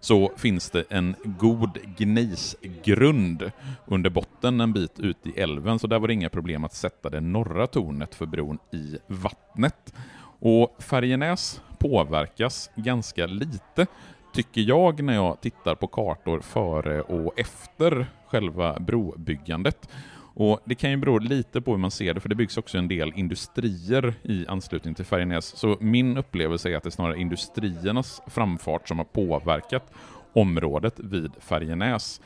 så 0.00 0.32
finns 0.36 0.70
det 0.70 0.84
en 0.90 1.14
god 1.24 1.78
gneisgrund 1.96 3.52
under 3.86 4.10
botten 4.10 4.60
en 4.60 4.72
bit 4.72 5.00
ut 5.00 5.26
i 5.26 5.40
älven, 5.40 5.78
så 5.78 5.86
där 5.86 5.98
var 5.98 6.08
det 6.08 6.14
inga 6.14 6.28
problem 6.28 6.64
att 6.64 6.74
sätta 6.74 7.10
det 7.10 7.20
norra 7.20 7.66
tornet 7.66 8.14
för 8.14 8.26
bron 8.26 8.58
i 8.72 8.96
vattnet. 9.06 9.94
Och 10.40 10.76
Färjenäs 10.78 11.60
påverkas 11.78 12.70
ganska 12.76 13.26
lite, 13.26 13.86
tycker 14.34 14.60
jag, 14.60 15.02
när 15.02 15.14
jag 15.14 15.40
tittar 15.40 15.74
på 15.74 15.86
kartor 15.86 16.40
före 16.40 17.02
och 17.02 17.38
efter 17.38 18.06
själva 18.26 18.80
brobyggandet. 18.80 19.88
Och 20.34 20.60
Det 20.64 20.74
kan 20.74 20.90
ju 20.90 20.96
bero 20.96 21.18
lite 21.18 21.60
på 21.60 21.70
hur 21.70 21.78
man 21.78 21.90
ser 21.90 22.14
det, 22.14 22.20
för 22.20 22.28
det 22.28 22.34
byggs 22.34 22.58
också 22.58 22.78
en 22.78 22.88
del 22.88 23.12
industrier 23.16 24.14
i 24.22 24.46
anslutning 24.48 24.94
till 24.94 25.04
Färjenäs. 25.04 25.44
Så 25.56 25.76
min 25.80 26.16
upplevelse 26.16 26.70
är 26.70 26.76
att 26.76 26.82
det 26.82 26.88
är 26.88 26.90
snarare 26.90 27.20
industriernas 27.20 28.22
framfart 28.26 28.88
som 28.88 28.98
har 28.98 29.04
påverkat 29.04 29.92
området 30.32 31.00
vid 31.00 31.32
Färjenäs. 31.40 32.20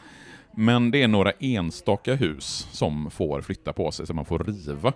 Men 0.57 0.90
det 0.90 1.03
är 1.03 1.09
några 1.09 1.33
enstaka 1.40 2.14
hus 2.14 2.68
som 2.72 3.11
får 3.11 3.40
flytta 3.40 3.72
på 3.72 3.90
sig, 3.90 4.07
som 4.07 4.16
man 4.16 4.24
får 4.24 4.38
riva. 4.38 4.92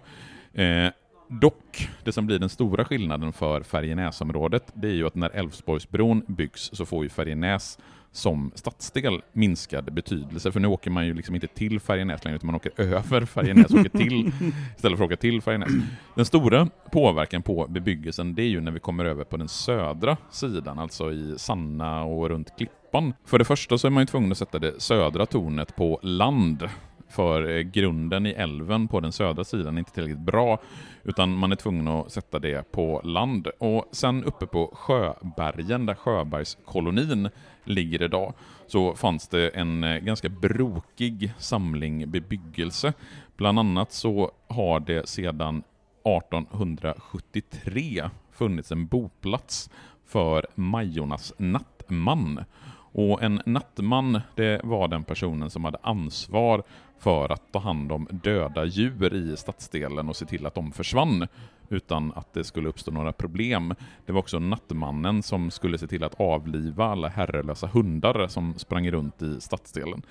Eh, 0.52 0.92
dock, 1.28 1.88
det 2.04 2.12
som 2.12 2.26
blir 2.26 2.38
den 2.38 2.48
stora 2.48 2.84
skillnaden 2.84 3.32
för 3.32 3.62
Färjenäsområdet, 3.62 4.72
det 4.74 4.88
är 4.88 4.92
ju 4.92 5.06
att 5.06 5.14
när 5.14 5.30
Älvsborgsbron 5.30 6.22
byggs 6.26 6.70
så 6.72 6.86
får 6.86 7.04
ju 7.04 7.08
Färjenäs 7.08 7.78
som 8.12 8.50
stadsdel 8.54 9.22
minskad 9.32 9.92
betydelse, 9.92 10.52
för 10.52 10.60
nu 10.60 10.68
åker 10.68 10.90
man 10.90 11.06
ju 11.06 11.14
liksom 11.14 11.34
inte 11.34 11.46
till 11.46 11.80
Färjenäs 11.80 12.24
längre, 12.24 12.36
utan 12.36 12.46
man 12.46 12.54
åker 12.54 12.72
över 12.76 13.24
Färjenäs, 13.24 13.70
åker 13.70 13.98
till, 13.98 14.32
istället 14.76 14.98
för 14.98 15.04
att 15.04 15.10
åka 15.10 15.16
till 15.16 15.42
Färjenäs. 15.42 15.70
Den 16.14 16.24
stora 16.24 16.68
påverkan 16.92 17.42
på 17.42 17.66
bebyggelsen, 17.68 18.34
det 18.34 18.42
är 18.42 18.48
ju 18.48 18.60
när 18.60 18.72
vi 18.72 18.80
kommer 18.80 19.04
över 19.04 19.24
på 19.24 19.36
den 19.36 19.48
södra 19.48 20.16
sidan, 20.30 20.78
alltså 20.78 21.12
i 21.12 21.34
Sanna 21.36 22.04
och 22.04 22.28
runt 22.28 22.56
Klippan. 22.56 23.14
För 23.24 23.38
det 23.38 23.44
första 23.44 23.78
så 23.78 23.86
är 23.86 23.90
man 23.90 24.02
ju 24.02 24.06
tvungen 24.06 24.32
att 24.32 24.38
sätta 24.38 24.58
det 24.58 24.82
södra 24.82 25.26
tornet 25.26 25.76
på 25.76 26.00
land, 26.02 26.68
för 27.08 27.50
eh, 27.50 27.60
grunden 27.60 28.26
i 28.26 28.30
älven 28.30 28.88
på 28.88 29.00
den 29.00 29.12
södra 29.12 29.44
sidan 29.44 29.74
är 29.74 29.78
inte 29.78 29.92
tillräckligt 29.92 30.18
bra, 30.18 30.60
utan 31.04 31.34
man 31.34 31.52
är 31.52 31.56
tvungen 31.56 31.88
att 31.88 32.12
sätta 32.12 32.38
det 32.38 32.72
på 32.72 33.00
land. 33.04 33.48
Och 33.58 33.88
sen 33.92 34.24
uppe 34.24 34.46
på 34.46 34.72
Sjöbergen, 34.74 35.86
där 35.86 35.94
Sjöbergskolonin 35.94 37.28
ligger 37.64 38.02
idag, 38.02 38.34
så 38.66 38.94
fanns 38.94 39.28
det 39.28 39.48
en 39.48 39.84
eh, 39.84 39.98
ganska 39.98 40.28
brokig 40.28 41.32
samling 41.38 42.10
bebyggelse. 42.10 42.92
Bland 43.36 43.58
annat 43.58 43.92
så 43.92 44.30
har 44.48 44.80
det 44.80 45.08
sedan 45.08 45.62
1873 46.04 48.10
funnits 48.32 48.72
en 48.72 48.86
boplats 48.86 49.70
för 50.06 50.46
Majornas 50.54 51.32
nattman. 51.38 52.44
Och 52.92 53.22
en 53.22 53.42
nattman, 53.46 54.20
det 54.34 54.60
var 54.64 54.88
den 54.88 55.04
personen 55.04 55.50
som 55.50 55.64
hade 55.64 55.78
ansvar 55.82 56.62
för 56.98 57.32
att 57.32 57.52
ta 57.52 57.58
hand 57.58 57.92
om 57.92 58.08
döda 58.10 58.64
djur 58.64 59.14
i 59.14 59.36
stadsdelen 59.36 60.08
och 60.08 60.16
se 60.16 60.26
till 60.26 60.46
att 60.46 60.54
de 60.54 60.72
försvann 60.72 61.26
utan 61.68 62.12
att 62.12 62.34
det 62.34 62.44
skulle 62.44 62.68
uppstå 62.68 62.90
några 62.90 63.12
problem. 63.12 63.74
Det 64.06 64.12
var 64.12 64.20
också 64.20 64.38
nattmannen 64.38 65.22
som 65.22 65.50
skulle 65.50 65.78
se 65.78 65.86
till 65.86 66.04
att 66.04 66.20
avliva 66.20 66.84
alla 66.84 67.08
herrelösa 67.08 67.66
hundar 67.66 68.28
som 68.28 68.54
sprang 68.58 68.90
runt 68.90 69.22
i 69.22 69.40
stadsdelen. 69.40 70.02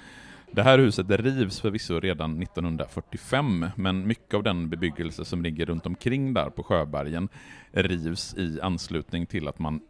Det 0.52 0.63
här 0.63 0.80
huset 0.80 1.08
det 1.08 1.18
rivs 1.18 1.62
förvisso 1.62 2.00
redan 2.00 2.42
1945, 2.42 3.66
men 3.76 4.08
mycket 4.08 4.34
av 4.34 4.44
den 4.44 4.70
bebyggelse 4.70 5.26
som 5.26 5.42
ligger 5.42 5.66
runt 5.66 5.86
omkring 5.86 6.34
där 6.34 6.50
på 6.50 6.63
Sjöbergen 6.63 7.30
rivs 7.72 8.34
i 8.34 8.62
anslutning 8.62 9.26
till 9.26 9.48
att 9.48 9.60
man 9.60 9.82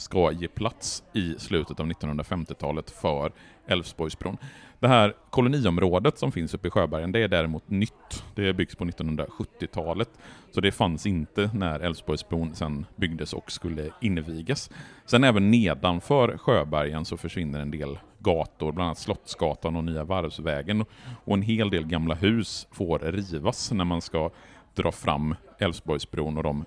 ska 0.00 0.32
ge 0.32 0.48
plats 0.48 1.02
i 1.12 1.34
slutet 1.38 1.80
av 1.80 1.86
1950-talet 1.86 2.90
för 2.90 3.32
Älvsborgsbron. 3.66 4.36
Det 4.80 4.88
här 4.88 5.14
koloniområdet 5.30 6.18
som 6.18 6.32
finns 6.32 6.54
uppe 6.54 6.68
i 6.68 6.70
Sjöbergen, 6.70 7.12
det 7.12 7.22
är 7.22 7.28
däremot 7.28 7.70
nytt. 7.70 8.24
Det 8.34 8.52
byggs 8.52 8.76
på 8.76 8.84
1970-talet, 8.84 10.10
så 10.50 10.60
det 10.60 10.72
fanns 10.72 11.06
inte 11.06 11.50
när 11.54 11.80
Älvsborgsbron 11.80 12.54
sen 12.54 12.86
byggdes 12.96 13.32
och 13.32 13.52
skulle 13.52 13.90
invigas. 14.00 14.70
Sen 15.06 15.24
även 15.24 15.50
nedanför 15.50 16.38
Sjöbergen 16.38 17.04
så 17.04 17.16
försvinner 17.16 17.60
en 17.60 17.70
del 17.70 17.98
gator, 18.18 18.72
bland 18.72 18.86
annat 18.86 18.98
Slottsgatan 18.98 19.76
och 19.76 19.84
Nya 19.84 20.04
Varvsvägen, 20.04 20.84
och 21.24 21.34
en 21.34 21.42
hel 21.42 21.70
del 21.70 21.86
gamla 21.86 22.14
hus 22.14 22.66
får 22.70 22.98
rivas 22.98 23.72
när 23.72 23.84
man 23.84 24.00
ska 24.00 24.30
dra 24.74 24.92
fram 24.92 25.34
Älvsborgsbron 25.58 26.36
och 26.36 26.42
de 26.42 26.64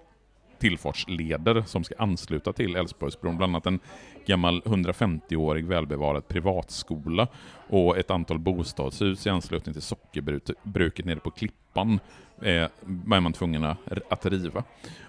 tillfartsleder 0.63 1.63
som 1.65 1.83
ska 1.83 1.95
ansluta 1.97 2.53
till 2.53 2.75
Älvsborgsbron, 2.75 3.37
bland 3.37 3.55
annat 3.55 3.65
en 3.65 3.79
gammal 4.25 4.61
150-årig 4.61 5.65
välbevarad 5.65 6.27
privatskola 6.27 7.27
och 7.69 7.97
ett 7.97 8.11
antal 8.11 8.39
bostadshus 8.39 9.27
i 9.27 9.29
anslutning 9.29 9.73
till 9.73 9.81
sockerbruket 9.81 11.05
nere 11.05 11.19
på 11.19 11.31
Klippan 11.31 11.99
är, 12.41 12.69
är 13.13 13.19
man 13.19 13.33
tvungen 13.33 13.63
att 14.09 14.25
riva. 14.25 14.63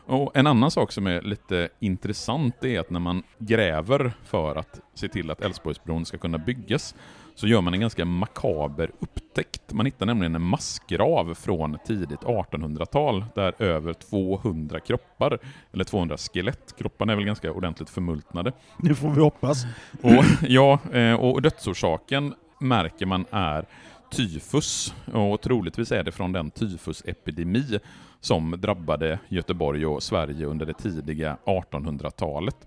Och 0.06 0.36
en 0.36 0.46
annan 0.46 0.70
sak 0.70 0.92
som 0.92 1.06
är 1.06 1.22
lite 1.22 1.68
intressant 1.80 2.64
är 2.64 2.80
att 2.80 2.90
när 2.90 3.00
man 3.00 3.22
gräver 3.38 4.12
för 4.24 4.56
att 4.56 4.80
se 4.94 5.08
till 5.08 5.30
att 5.30 5.40
Älvsborgsbron 5.40 6.04
ska 6.04 6.18
kunna 6.18 6.38
byggas 6.38 6.94
så 7.34 7.46
gör 7.46 7.60
man 7.60 7.74
en 7.74 7.80
ganska 7.80 8.04
makaber 8.04 8.90
upptäckt. 9.00 9.72
Man 9.72 9.86
hittar 9.86 10.06
nämligen 10.06 10.34
en 10.34 10.42
massgrav 10.42 11.34
från 11.34 11.78
tidigt 11.86 12.20
1800-tal 12.20 13.24
där 13.34 13.62
över 13.62 13.92
200 13.92 14.80
kroppar, 14.80 15.38
eller 15.72 15.84
200 15.84 16.16
skelett, 16.16 16.76
kropparna 16.78 17.12
är 17.12 17.16
väl 17.16 17.24
ganska 17.24 17.52
ordentligt 17.52 17.90
förmultnade. 17.90 18.52
Det 18.78 18.94
får 18.94 19.10
vi 19.10 19.20
hoppas. 19.20 19.64
Och, 20.02 20.24
ja, 20.48 20.78
eh, 20.92 21.14
och 21.14 21.42
dödsorsaken 21.42 22.34
märker 22.60 23.06
man 23.06 23.24
är 23.30 23.66
tyfus 24.10 24.94
och 25.12 25.40
troligtvis 25.40 25.92
är 25.92 26.02
det 26.02 26.12
från 26.12 26.32
den 26.32 26.50
tyfusepidemi 26.50 27.78
som 28.20 28.60
drabbade 28.60 29.18
Göteborg 29.28 29.86
och 29.86 30.02
Sverige 30.02 30.46
under 30.46 30.66
det 30.66 30.74
tidiga 30.74 31.36
1800-talet. 31.44 32.66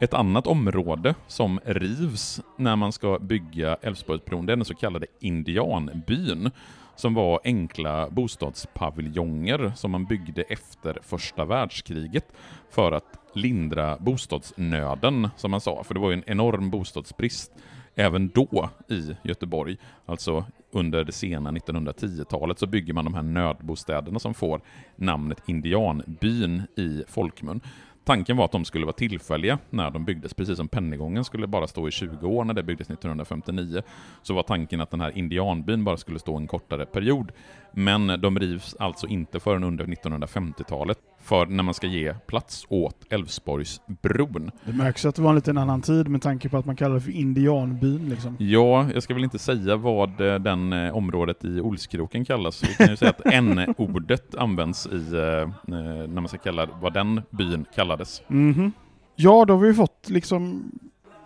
Ett 0.00 0.14
annat 0.14 0.46
område 0.46 1.14
som 1.26 1.60
rivs 1.64 2.40
när 2.56 2.76
man 2.76 2.92
ska 2.92 3.18
bygga 3.18 3.76
Älvsborgsbron, 3.82 4.46
det 4.46 4.52
är 4.52 4.56
den 4.56 4.64
så 4.64 4.74
kallade 4.74 5.06
indianbyn, 5.20 6.50
som 6.96 7.14
var 7.14 7.40
enkla 7.44 8.10
bostadspaviljonger 8.10 9.72
som 9.76 9.90
man 9.90 10.04
byggde 10.04 10.42
efter 10.42 10.98
första 11.02 11.44
världskriget 11.44 12.32
för 12.70 12.92
att 12.92 13.18
lindra 13.32 13.96
bostadsnöden, 13.98 15.28
som 15.36 15.50
man 15.50 15.60
sa, 15.60 15.84
för 15.84 15.94
det 15.94 16.00
var 16.00 16.10
ju 16.10 16.14
en 16.14 16.30
enorm 16.30 16.70
bostadsbrist 16.70 17.52
även 17.94 18.28
då 18.28 18.70
i 18.88 19.16
Göteborg, 19.22 19.76
alltså 20.06 20.44
under 20.70 21.04
det 21.04 21.12
sena 21.12 21.50
1910-talet, 21.50 22.58
så 22.58 22.66
bygger 22.66 22.92
man 22.92 23.04
de 23.04 23.14
här 23.14 23.22
nödbostäderna 23.22 24.18
som 24.18 24.34
får 24.34 24.60
namnet 24.96 25.42
Indianbyn 25.46 26.62
i 26.76 27.04
folkmun. 27.08 27.60
Tanken 28.08 28.36
var 28.36 28.44
att 28.44 28.52
de 28.52 28.64
skulle 28.64 28.86
vara 28.86 28.96
tillfälliga 28.96 29.58
när 29.70 29.90
de 29.90 30.04
byggdes, 30.04 30.34
precis 30.34 30.56
som 30.56 30.68
Pennygången 30.68 31.24
skulle 31.24 31.46
bara 31.46 31.66
stå 31.66 31.88
i 31.88 31.90
20 31.90 32.26
år 32.26 32.44
när 32.44 32.54
det 32.54 32.62
byggdes 32.62 32.90
1959. 32.90 33.82
Så 34.22 34.34
var 34.34 34.42
tanken 34.42 34.80
att 34.80 34.90
den 34.90 35.00
här 35.00 35.18
indianbyn 35.18 35.84
bara 35.84 35.96
skulle 35.96 36.18
stå 36.18 36.36
en 36.36 36.46
kortare 36.46 36.86
period. 36.86 37.32
Men 37.72 38.20
de 38.20 38.38
rivs 38.38 38.76
alltså 38.78 39.06
inte 39.06 39.40
förrän 39.40 39.64
under 39.64 39.84
1950-talet, 39.84 40.98
för 41.22 41.46
när 41.46 41.62
man 41.62 41.74
ska 41.74 41.86
ge 41.86 42.14
plats 42.14 42.66
åt 42.68 42.96
Älvsborgsbron. 43.10 44.50
Det 44.64 44.72
märks 44.72 45.04
att 45.04 45.14
det 45.14 45.22
var 45.22 45.30
en 45.30 45.36
liten 45.36 45.58
annan 45.58 45.82
tid 45.82 46.08
med 46.08 46.22
tanke 46.22 46.48
på 46.48 46.56
att 46.56 46.66
man 46.66 46.76
kallar 46.76 46.94
det 46.94 47.00
för 47.00 47.10
indianbyn 47.10 48.08
liksom. 48.08 48.36
Ja, 48.38 48.86
jag 48.94 49.02
ska 49.02 49.14
väl 49.14 49.24
inte 49.24 49.38
säga 49.38 49.76
vad 49.76 50.20
eh, 50.20 50.34
den 50.34 50.72
eh, 50.72 50.96
området 50.96 51.44
i 51.44 51.60
Olskroken 51.60 52.24
kallas. 52.24 52.62
Vi 52.62 52.74
kan 52.74 52.88
ju 52.88 52.96
säga 52.96 53.10
att 53.10 53.26
n-ordet 53.32 54.34
används 54.34 54.86
i, 54.86 54.96
eh, 54.96 55.50
när 55.66 56.20
man 56.20 56.28
ska 56.28 56.38
kalla 56.38 56.68
vad 56.80 56.94
den 56.94 57.22
byn 57.30 57.64
kallades. 57.74 58.22
Mm 58.28 58.54
-hmm. 58.54 58.72
Ja, 59.16 59.44
då 59.44 59.54
har 59.54 59.60
vi 59.60 59.74
fått 59.74 60.08
liksom 60.10 60.70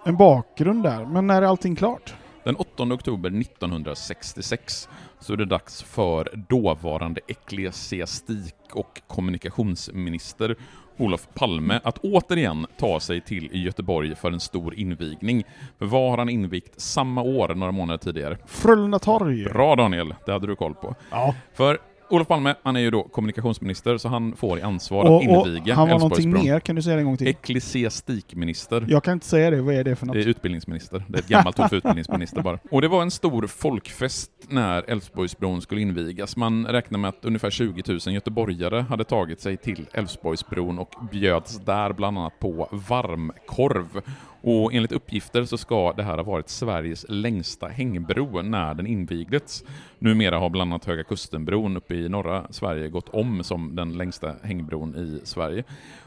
en 0.04 0.16
bakgrund 0.16 0.82
där, 0.82 1.06
men 1.06 1.26
när 1.26 1.42
är 1.42 1.46
allting 1.46 1.76
klart? 1.76 2.14
Den 2.44 2.56
8 2.56 2.82
oktober 2.82 3.30
1966 3.40 4.88
så 5.22 5.32
är 5.32 5.36
det 5.36 5.44
dags 5.44 5.82
för 5.82 6.44
dåvarande 6.48 7.20
ecklesiastik 7.26 8.54
och 8.72 9.02
kommunikationsminister 9.06 10.56
Olof 10.96 11.28
Palme 11.34 11.80
att 11.84 11.98
återigen 11.98 12.66
ta 12.78 13.00
sig 13.00 13.20
till 13.20 13.48
Göteborg 13.52 14.14
för 14.14 14.32
en 14.32 14.40
stor 14.40 14.74
invigning. 14.74 15.44
För 15.78 15.86
vad 15.86 16.10
har 16.10 16.18
han 16.18 16.28
invigt 16.28 16.80
samma 16.80 17.22
år, 17.22 17.54
några 17.54 17.72
månader 17.72 17.98
tidigare? 17.98 18.38
Frölunda 18.46 18.98
torg! 18.98 19.44
Bra 19.44 19.76
Daniel, 19.76 20.14
det 20.26 20.32
hade 20.32 20.46
du 20.46 20.56
koll 20.56 20.74
på. 20.74 20.94
Ja. 21.10 21.34
För 21.54 21.78
Olof 22.12 22.28
Palme, 22.28 22.54
han 22.62 22.76
är 22.76 22.80
ju 22.80 22.90
då 22.90 23.02
kommunikationsminister, 23.02 23.96
så 23.96 24.08
han 24.08 24.36
får 24.36 24.58
i 24.58 24.62
ansvar 24.62 25.04
och, 25.04 25.16
att 25.16 25.22
inviga 25.22 25.74
Han 25.74 25.88
var 25.88 25.98
någonting 25.98 26.32
mer, 26.32 26.60
kan 26.60 26.76
du 26.76 26.82
säga 26.82 26.96
det 26.96 27.02
en 27.02 27.06
gång 27.06 27.16
till? 27.16 27.26
Ecklesiastikminister. 27.28 28.84
Jag 28.88 29.04
kan 29.04 29.12
inte 29.12 29.26
säga 29.26 29.50
det, 29.50 29.62
vad 29.62 29.74
är 29.74 29.84
det 29.84 29.96
för 29.96 30.06
något? 30.06 30.14
Det 30.14 30.22
är 30.22 30.28
utbildningsminister. 30.28 31.04
Det 31.08 31.18
är 31.18 31.22
ett 31.22 31.28
gammalt 31.28 31.60
ord 31.60 31.68
för 31.68 31.76
utbildningsminister 31.76 32.42
bara. 32.42 32.58
Och 32.70 32.80
det 32.80 32.88
var 32.88 33.02
en 33.02 33.10
stor 33.10 33.46
folkfest 33.46 34.30
när 34.48 34.90
Älvsborgsbron 34.90 35.62
skulle 35.62 35.80
invigas. 35.80 36.36
Man 36.36 36.66
räknar 36.66 36.98
med 36.98 37.08
att 37.08 37.24
ungefär 37.24 37.50
20 37.50 37.82
000 37.86 38.00
göteborgare 38.06 38.80
hade 38.80 39.04
tagit 39.04 39.40
sig 39.40 39.56
till 39.56 39.86
Älvsborgsbron 39.92 40.78
och 40.78 40.94
bjöds 41.10 41.58
där 41.58 41.92
bland 41.92 42.18
annat 42.18 42.38
på 42.38 42.68
varmkorv. 42.70 44.02
Och 44.42 44.74
enligt 44.74 44.92
uppgifter 44.92 45.44
så 45.44 45.58
ska 45.58 45.92
det 45.92 46.02
här 46.02 46.16
ha 46.16 46.22
varit 46.22 46.48
Sveriges 46.48 47.06
längsta 47.08 47.68
hängbro 47.68 48.42
när 48.42 48.74
den 48.74 48.86
invigdes. 48.86 49.64
Numera 49.98 50.38
har 50.38 50.50
bland 50.50 50.72
annat 50.72 50.84
Höga 50.84 51.04
Kustenbron 51.04 51.76
uppe 51.76 51.94
i 51.94 52.08
norra 52.08 52.46
Sverige 52.50 52.88
gått 52.88 53.08
om 53.08 53.44
som 53.44 53.76
den 53.76 53.92
längsta 53.92 54.34
hängbron 54.42 54.96
i 54.96 55.26
Sverige. 55.26 55.64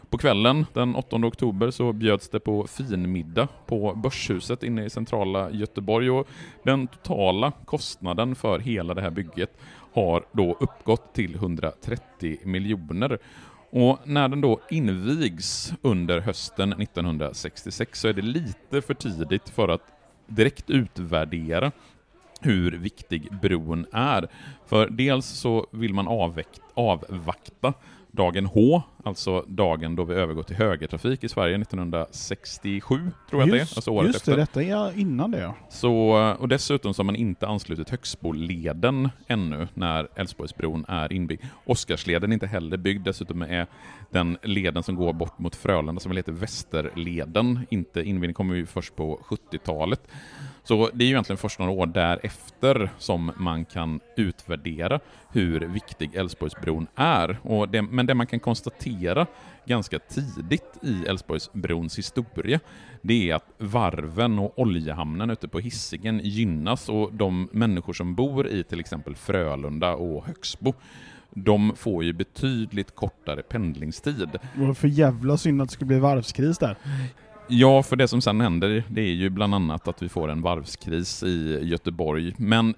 På 0.09 0.17
kvällen 0.17 0.65
den 0.73 0.95
8 0.95 1.15
oktober 1.15 1.71
så 1.71 1.93
bjöds 1.93 2.29
det 2.29 2.39
på 2.39 2.67
finmiddag 2.67 3.47
på 3.65 3.93
Börshuset 3.95 4.63
inne 4.63 4.85
i 4.85 4.89
centrala 4.89 5.51
Göteborg 5.51 6.09
och 6.09 6.27
den 6.63 6.87
totala 6.87 7.51
kostnaden 7.65 8.35
för 8.35 8.59
hela 8.59 8.93
det 8.93 9.01
här 9.01 9.09
bygget 9.09 9.57
har 9.93 10.25
då 10.31 10.57
uppgått 10.59 11.13
till 11.13 11.35
130 11.35 12.37
miljoner. 12.43 13.19
Och 13.77 13.99
när 14.03 14.27
den 14.27 14.41
då 14.41 14.59
invigs 14.69 15.73
under 15.81 16.19
hösten 16.19 16.73
1966 16.73 17.99
så 17.99 18.07
är 18.07 18.13
det 18.13 18.21
lite 18.21 18.81
för 18.81 18.93
tidigt 18.93 19.49
för 19.49 19.67
att 19.67 19.81
direkt 20.27 20.69
utvärdera 20.69 21.71
hur 22.41 22.71
viktig 22.71 23.39
bron 23.41 23.85
är. 23.91 24.27
För 24.65 24.89
dels 24.89 25.25
så 25.25 25.67
vill 25.71 25.93
man 25.93 26.07
avvakta 26.73 27.73
dagen 28.11 28.45
H, 28.45 28.83
alltså 29.05 29.45
dagen 29.47 29.95
då 29.95 30.03
vi 30.03 30.13
övergår 30.13 30.43
till 30.43 30.55
högertrafik 30.55 31.23
i 31.23 31.29
Sverige 31.29 31.61
1967, 31.61 33.11
tror 33.29 33.41
jag 33.41 33.49
just, 33.49 33.51
att 33.51 33.51
det 33.51 33.57
är. 33.57 33.77
Alltså 33.77 33.91
året 33.91 34.07
just 34.07 34.17
efter. 34.17 34.31
det, 34.31 34.37
detta 34.37 34.63
är 34.63 34.99
innan 34.99 35.31
det 35.31 35.39
ja. 35.39 35.55
Så, 35.69 36.11
och 36.39 36.47
dessutom 36.47 36.93
så 36.93 36.99
har 36.99 37.05
man 37.05 37.15
inte 37.15 37.47
anslutit 37.47 37.89
Högsboleden 37.89 39.09
ännu 39.27 39.67
när 39.73 40.07
Älvsborgsbron 40.15 40.85
är 40.87 41.13
inbyggd. 41.13 41.43
Oscarsleden 41.65 42.31
är 42.31 42.33
inte 42.33 42.47
heller 42.47 42.77
byggd, 42.77 43.05
dessutom 43.05 43.41
är 43.41 43.67
den 44.09 44.37
leden 44.43 44.83
som 44.83 44.95
går 44.95 45.13
bort 45.13 45.39
mot 45.39 45.55
Frölunda 45.55 45.99
som 45.99 46.11
heter 46.11 46.31
Västerleden 46.31 47.59
inte 47.69 48.01
invigd, 48.03 48.35
kommer 48.35 48.55
ju 48.55 48.65
först 48.65 48.95
på 48.95 49.19
70-talet. 49.23 50.01
Så 50.63 50.89
det 50.93 51.03
är 51.03 51.07
ju 51.07 51.11
egentligen 51.11 51.37
först 51.37 51.59
några 51.59 51.71
år 51.71 51.85
därefter 51.85 52.89
som 52.97 53.31
man 53.37 53.65
kan 53.65 53.99
utvärdera 54.17 54.99
hur 55.31 55.59
viktig 55.59 56.15
Älvsborgsbron 56.15 56.87
är. 56.95 57.37
Och 57.41 57.69
det, 57.69 57.81
men 57.81 58.05
det 58.05 58.13
man 58.13 58.27
kan 58.27 58.39
konstatera 58.39 58.94
ganska 59.65 59.99
tidigt 59.99 60.79
i 60.81 61.05
Älvsborgsbrons 61.07 61.97
historia, 61.97 62.59
det 63.01 63.29
är 63.29 63.35
att 63.35 63.45
varven 63.57 64.39
och 64.39 64.59
oljehamnen 64.59 65.29
ute 65.29 65.47
på 65.47 65.59
Hisingen 65.59 66.19
gynnas 66.23 66.89
och 66.89 67.13
de 67.13 67.49
människor 67.51 67.93
som 67.93 68.15
bor 68.15 68.47
i 68.47 68.63
till 68.63 68.79
exempel 68.79 69.15
Frölunda 69.15 69.93
och 69.93 70.25
Högsbo 70.25 70.73
de 71.35 71.75
får 71.75 72.03
ju 72.03 72.13
betydligt 72.13 72.95
kortare 72.95 73.41
pendlingstid. 73.41 74.29
Var 74.55 74.73
för 74.73 74.87
jävla 74.87 75.37
synd 75.37 75.61
att 75.61 75.67
det 75.67 75.73
skulle 75.73 75.87
bli 75.87 75.99
varvskris 75.99 76.57
där. 76.57 76.77
Ja, 77.47 77.83
för 77.83 77.95
det 77.95 78.07
som 78.07 78.21
sen 78.21 78.41
händer, 78.41 78.83
det 78.89 79.01
är 79.01 79.13
ju 79.13 79.29
bland 79.29 79.55
annat 79.55 79.87
att 79.87 80.01
vi 80.01 80.09
får 80.09 80.31
en 80.31 80.41
varvskris 80.41 81.23
i 81.23 81.59
Göteborg. 81.63 82.33
Men 82.37 82.73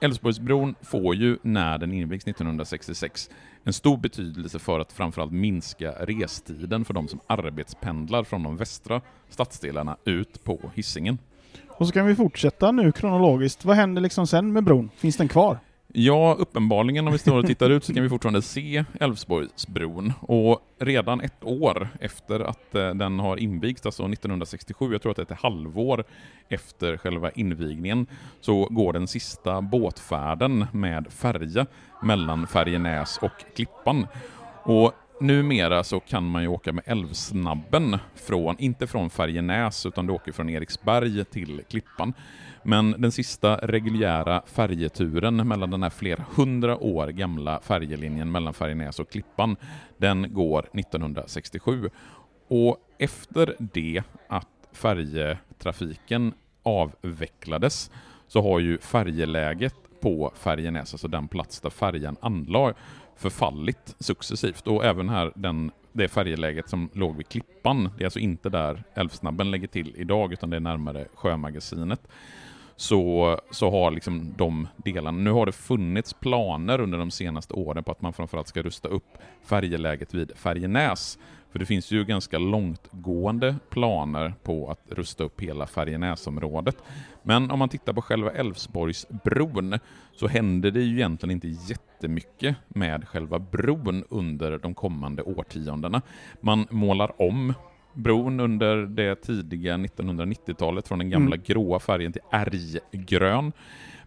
Älvsborgsbron 0.00 0.74
får 0.82 1.14
ju, 1.14 1.38
när 1.42 1.78
den 1.78 1.92
invigs 1.92 2.26
1966, 2.26 3.30
en 3.64 3.72
stor 3.72 3.96
betydelse 3.96 4.58
för 4.58 4.80
att 4.80 4.92
framförallt 4.92 5.32
minska 5.32 5.92
restiden 5.92 6.84
för 6.84 6.94
de 6.94 7.08
som 7.08 7.20
arbetspendlar 7.26 8.24
från 8.24 8.42
de 8.42 8.56
västra 8.56 9.00
stadsdelarna 9.28 9.96
ut 10.04 10.44
på 10.44 10.70
Hisingen. 10.74 11.18
Och 11.68 11.86
så 11.86 11.92
kan 11.92 12.06
vi 12.06 12.14
fortsätta 12.14 12.72
nu 12.72 12.92
kronologiskt. 12.92 13.64
Vad 13.64 13.76
händer 13.76 14.02
liksom 14.02 14.26
sen 14.26 14.52
med 14.52 14.64
bron? 14.64 14.90
Finns 14.96 15.16
den 15.16 15.28
kvar? 15.28 15.58
Ja, 15.92 16.36
uppenbarligen 16.38 17.06
om 17.06 17.12
vi 17.12 17.18
står 17.18 17.38
och 17.38 17.46
tittar 17.46 17.70
ut 17.70 17.84
så 17.84 17.94
kan 17.94 18.02
vi 18.02 18.08
fortfarande 18.08 18.42
se 18.42 18.84
Älvsborgsbron. 19.00 20.12
Och 20.20 20.60
redan 20.78 21.20
ett 21.20 21.44
år 21.44 21.88
efter 22.00 22.40
att 22.40 22.74
eh, 22.74 22.94
den 22.94 23.18
har 23.18 23.36
invigts, 23.36 23.86
alltså 23.86 24.02
1967, 24.02 24.92
jag 24.92 25.02
tror 25.02 25.10
att 25.10 25.16
det 25.16 25.30
är 25.30 25.34
ett 25.34 25.42
halvår 25.42 26.04
efter 26.48 26.96
själva 26.96 27.30
invigningen, 27.30 28.06
så 28.40 28.64
går 28.70 28.92
den 28.92 29.06
sista 29.06 29.60
båtfärden 29.60 30.66
med 30.72 31.06
färja 31.12 31.66
mellan 32.02 32.46
Färjenäs 32.46 33.18
och 33.22 33.54
Klippan. 33.54 34.06
Och 34.62 34.92
numera 35.20 35.84
så 35.84 36.00
kan 36.00 36.26
man 36.26 36.42
ju 36.42 36.48
åka 36.48 36.72
med 36.72 36.84
Älvsnabben, 36.86 37.98
från, 38.14 38.56
inte 38.58 38.86
från 38.86 39.10
Färjenäs, 39.10 39.86
utan 39.86 40.06
du 40.06 40.12
åker 40.12 40.32
från 40.32 40.48
Eriksberg 40.48 41.24
till 41.24 41.62
Klippan. 41.70 42.14
Men 42.62 42.94
den 42.98 43.12
sista 43.12 43.56
reguljära 43.56 44.42
färjeturen 44.46 45.48
mellan 45.48 45.70
den 45.70 45.82
här 45.82 45.90
flera 45.90 46.24
hundra 46.34 46.76
år 46.76 47.08
gamla 47.08 47.60
färjelinjen 47.60 48.32
mellan 48.32 48.54
Färjenäs 48.54 48.98
och 48.98 49.10
Klippan, 49.10 49.56
den 49.96 50.34
går 50.34 50.68
1967. 50.72 51.90
Och 52.48 52.76
efter 52.98 53.56
det 53.58 54.02
att 54.28 54.48
färjetrafiken 54.72 56.34
avvecklades 56.62 57.90
så 58.28 58.42
har 58.42 58.60
ju 58.60 58.78
färjeläget 58.78 59.74
på 60.00 60.32
Färjenäs, 60.36 60.94
alltså 60.94 61.08
den 61.08 61.28
plats 61.28 61.60
där 61.60 61.70
färjan 61.70 62.16
anlade, 62.20 62.74
förfallit 63.16 63.94
successivt. 63.98 64.66
Och 64.66 64.84
även 64.84 65.08
här 65.08 65.32
den, 65.34 65.70
det 65.92 66.08
färjeläget 66.08 66.68
som 66.68 66.90
låg 66.92 67.16
vid 67.16 67.28
Klippan, 67.28 67.90
det 67.96 68.02
är 68.02 68.06
alltså 68.06 68.18
inte 68.18 68.48
där 68.48 68.84
Älvsnabben 68.94 69.50
lägger 69.50 69.68
till 69.68 69.94
idag, 69.96 70.32
utan 70.32 70.50
det 70.50 70.56
är 70.56 70.60
närmare 70.60 71.06
Sjömagasinet 71.14 72.08
så, 72.76 73.40
så 73.50 73.70
har 73.70 73.90
liksom 73.90 74.34
de 74.36 74.68
delarna, 74.76 75.18
nu 75.18 75.30
har 75.30 75.46
det 75.46 75.52
funnits 75.52 76.12
planer 76.12 76.80
under 76.80 76.98
de 76.98 77.10
senaste 77.10 77.54
åren 77.54 77.84
på 77.84 77.92
att 77.92 78.02
man 78.02 78.12
framförallt 78.12 78.48
ska 78.48 78.62
rusta 78.62 78.88
upp 78.88 79.18
färjeläget 79.42 80.14
vid 80.14 80.32
Färjenäs. 80.36 81.18
För 81.56 81.58
det 81.58 81.66
finns 81.66 81.90
ju 81.90 82.04
ganska 82.04 82.38
långtgående 82.38 83.56
planer 83.70 84.34
på 84.42 84.70
att 84.70 84.80
rusta 84.88 85.24
upp 85.24 85.40
hela 85.40 85.66
Färjenäsområdet. 85.66 86.76
Men 87.22 87.50
om 87.50 87.58
man 87.58 87.68
tittar 87.68 87.92
på 87.92 88.02
själva 88.02 88.30
Älvsborgsbron 88.30 89.78
så 90.16 90.28
händer 90.28 90.70
det 90.70 90.80
ju 90.80 90.96
egentligen 90.96 91.30
inte 91.30 91.48
jättemycket 91.48 92.56
med 92.68 93.08
själva 93.08 93.38
bron 93.38 94.04
under 94.08 94.58
de 94.58 94.74
kommande 94.74 95.22
årtiondena. 95.22 96.02
Man 96.40 96.66
målar 96.70 97.22
om 97.22 97.54
bron 97.94 98.40
under 98.40 98.76
det 98.76 99.14
tidiga 99.14 99.76
1990-talet 99.76 100.88
från 100.88 100.98
den 100.98 101.10
gamla 101.10 101.34
mm. 101.36 101.44
gråa 101.46 101.78
färgen 101.78 102.12
till 102.12 102.22
ärggrön. 102.30 103.52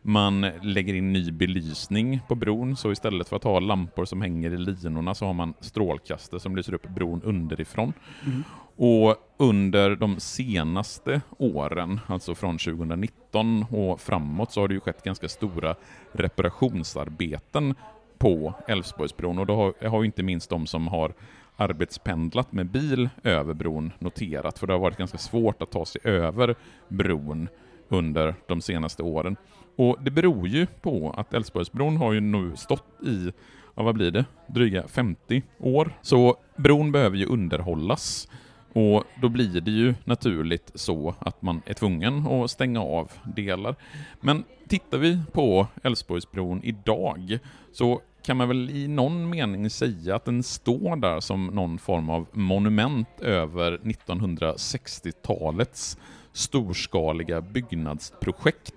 Man 0.02 0.42
lägger 0.62 0.94
in 0.94 1.14
ny 1.14 1.32
belysning 1.32 2.20
på 2.28 2.36
bron, 2.36 2.76
så 2.76 2.92
istället 2.92 3.30
för 3.30 3.36
att 3.36 3.44
ha 3.44 3.60
lampor 3.60 4.06
som 4.06 4.22
hänger 4.22 4.52
i 4.52 4.58
linorna 4.58 5.16
så 5.16 5.26
har 5.26 5.34
man 5.34 5.54
strålkastare 5.60 6.40
som 6.40 6.56
lyser 6.56 6.74
upp 6.74 6.90
bron 6.90 7.22
underifrån. 7.24 7.94
Mm. 8.26 8.44
Och 8.76 9.16
under 9.38 9.96
de 9.96 10.20
senaste 10.20 11.22
åren, 11.38 12.00
alltså 12.08 12.36
från 12.36 12.58
2019 12.58 13.66
och 13.70 14.02
framåt, 14.02 14.52
så 14.52 14.62
har 14.62 14.68
det 14.68 14.74
ju 14.74 14.80
skett 14.80 15.04
ganska 15.04 15.30
stora 15.30 15.76
reparationsarbeten 16.12 17.76
på 18.18 18.54
Älvsborgsbron 18.68 19.40
och 19.40 19.46
då 19.46 19.56
har, 19.56 19.88
har 19.88 20.04
inte 20.04 20.24
minst 20.24 20.50
de 20.50 20.68
som 20.68 20.88
har 20.88 21.14
arbetspendlat 21.56 22.52
med 22.52 22.66
bil 22.66 23.10
över 23.24 23.54
bron 23.54 23.92
noterat, 24.00 24.60
för 24.60 24.68
det 24.68 24.74
har 24.74 24.80
varit 24.80 24.98
ganska 24.98 25.18
svårt 25.18 25.62
att 25.62 25.72
ta 25.72 25.86
sig 25.86 26.02
över 26.04 26.56
bron 26.88 27.50
under 27.90 28.36
de 28.48 28.62
senaste 28.62 29.04
åren. 29.04 29.36
Och 29.76 29.98
det 30.02 30.12
beror 30.12 30.48
ju 30.48 30.66
på 30.66 31.14
att 31.18 31.34
Älvsborgsbron 31.34 31.98
har 31.98 32.14
ju 32.14 32.20
nu 32.20 32.56
stått 32.56 33.04
i, 33.06 33.32
ja, 33.76 33.84
vad 33.84 33.96
blir 33.96 34.12
det, 34.12 34.26
dryga 34.48 34.88
50 34.88 35.44
år. 35.60 35.98
Så 36.02 36.38
bron 36.56 36.92
behöver 36.92 37.18
ju 37.18 37.26
underhållas. 37.26 38.28
Och 38.74 39.04
då 39.22 39.30
blir 39.30 39.62
det 39.62 39.72
ju 39.72 39.94
naturligt 40.04 40.72
så 40.76 41.16
att 41.20 41.42
man 41.42 41.62
är 41.66 41.74
tvungen 41.74 42.28
att 42.28 42.52
stänga 42.52 42.82
av 42.82 43.12
delar. 43.36 43.76
Men 44.22 44.44
tittar 44.68 44.98
vi 44.98 45.20
på 45.32 45.68
Älvsborgsbron 45.84 46.64
idag 46.64 47.40
så 47.74 48.02
kan 48.24 48.38
man 48.38 48.48
väl 48.48 48.70
i 48.70 48.88
någon 48.88 49.30
mening 49.30 49.70
säga 49.70 50.16
att 50.16 50.26
den 50.26 50.44
står 50.44 50.96
där 50.96 51.20
som 51.20 51.46
någon 51.46 51.80
form 51.80 52.10
av 52.10 52.28
monument 52.32 53.22
över 53.22 53.78
1960-talets 53.78 55.98
storskaliga 56.40 57.42
byggnadsprojekt. 57.42 58.74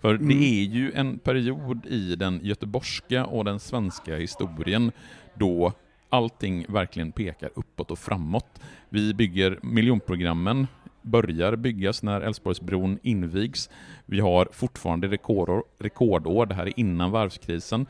För 0.00 0.14
mm. 0.14 0.28
det 0.28 0.34
är 0.34 0.64
ju 0.64 0.92
en 0.92 1.18
period 1.18 1.86
i 1.86 2.16
den 2.16 2.40
göteborgska 2.42 3.26
och 3.26 3.44
den 3.44 3.60
svenska 3.60 4.16
historien 4.16 4.92
då 5.34 5.72
allting 6.08 6.66
verkligen 6.68 7.12
pekar 7.12 7.50
uppåt 7.54 7.90
och 7.90 7.98
framåt. 7.98 8.60
Vi 8.88 9.14
bygger 9.14 9.58
miljonprogrammen, 9.62 10.66
börjar 11.02 11.56
byggas 11.56 12.02
när 12.02 12.20
Älvsborgsbron 12.20 12.98
invigs. 13.02 13.70
Vi 14.06 14.20
har 14.20 14.48
fortfarande 14.52 15.08
rekordår, 15.08 15.64
rekordår, 15.78 16.46
det 16.46 16.54
här 16.54 16.66
är 16.66 16.80
innan 16.80 17.10
varvskrisen. 17.10 17.86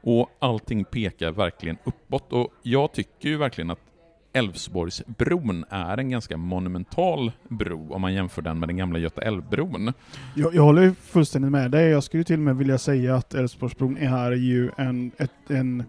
Och 0.00 0.30
allting 0.38 0.84
pekar 0.84 1.30
verkligen 1.30 1.76
uppåt 1.84 2.32
och 2.32 2.52
jag 2.62 2.92
tycker 2.92 3.28
ju 3.28 3.36
verkligen 3.36 3.70
att 3.70 3.93
Älvsborgsbron 4.34 5.64
är 5.68 5.98
en 5.98 6.10
ganska 6.10 6.36
monumental 6.36 7.32
bro 7.48 7.92
om 7.92 8.00
man 8.00 8.14
jämför 8.14 8.42
den 8.42 8.58
med 8.58 8.68
den 8.68 8.76
gamla 8.76 8.98
Göta 8.98 9.22
älvbron. 9.22 9.92
Jag, 10.34 10.54
jag 10.54 10.62
håller 10.62 10.90
fullständigt 10.90 11.52
med 11.52 11.70
dig. 11.70 11.90
Jag 11.90 12.04
skulle 12.04 12.24
till 12.24 12.34
och 12.34 12.40
med 12.40 12.56
vilja 12.56 12.78
säga 12.78 13.16
att 13.16 13.34
Älvsborgsbron 13.34 13.96
är 13.96 14.32
ju 14.32 14.70
en, 14.76 15.12
ett, 15.16 15.50
en, 15.50 15.84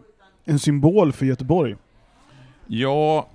en 0.46 0.60
symbol 0.60 1.12
för 1.12 1.26
Göteborg. 1.26 1.76
Ja, 2.68 3.28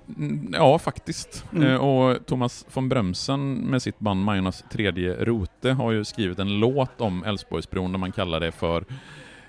ja 0.51 0.79
faktiskt. 0.79 1.45
Mm. 1.53 1.67
Eh, 1.67 1.75
och 1.75 2.25
Thomas 2.25 2.65
von 2.73 2.89
Brömsen 2.89 3.53
med 3.53 3.81
sitt 3.81 3.99
band 3.99 4.23
Majornas 4.23 4.63
tredje 4.71 5.25
rote 5.25 5.71
har 5.71 5.91
ju 5.91 6.03
skrivit 6.03 6.39
en 6.39 6.59
låt 6.59 7.01
om 7.01 7.23
Älvsborgsbron 7.23 7.91
där 7.91 7.99
man 7.99 8.11
kallar 8.11 8.39
det 8.39 8.51
för 8.51 8.85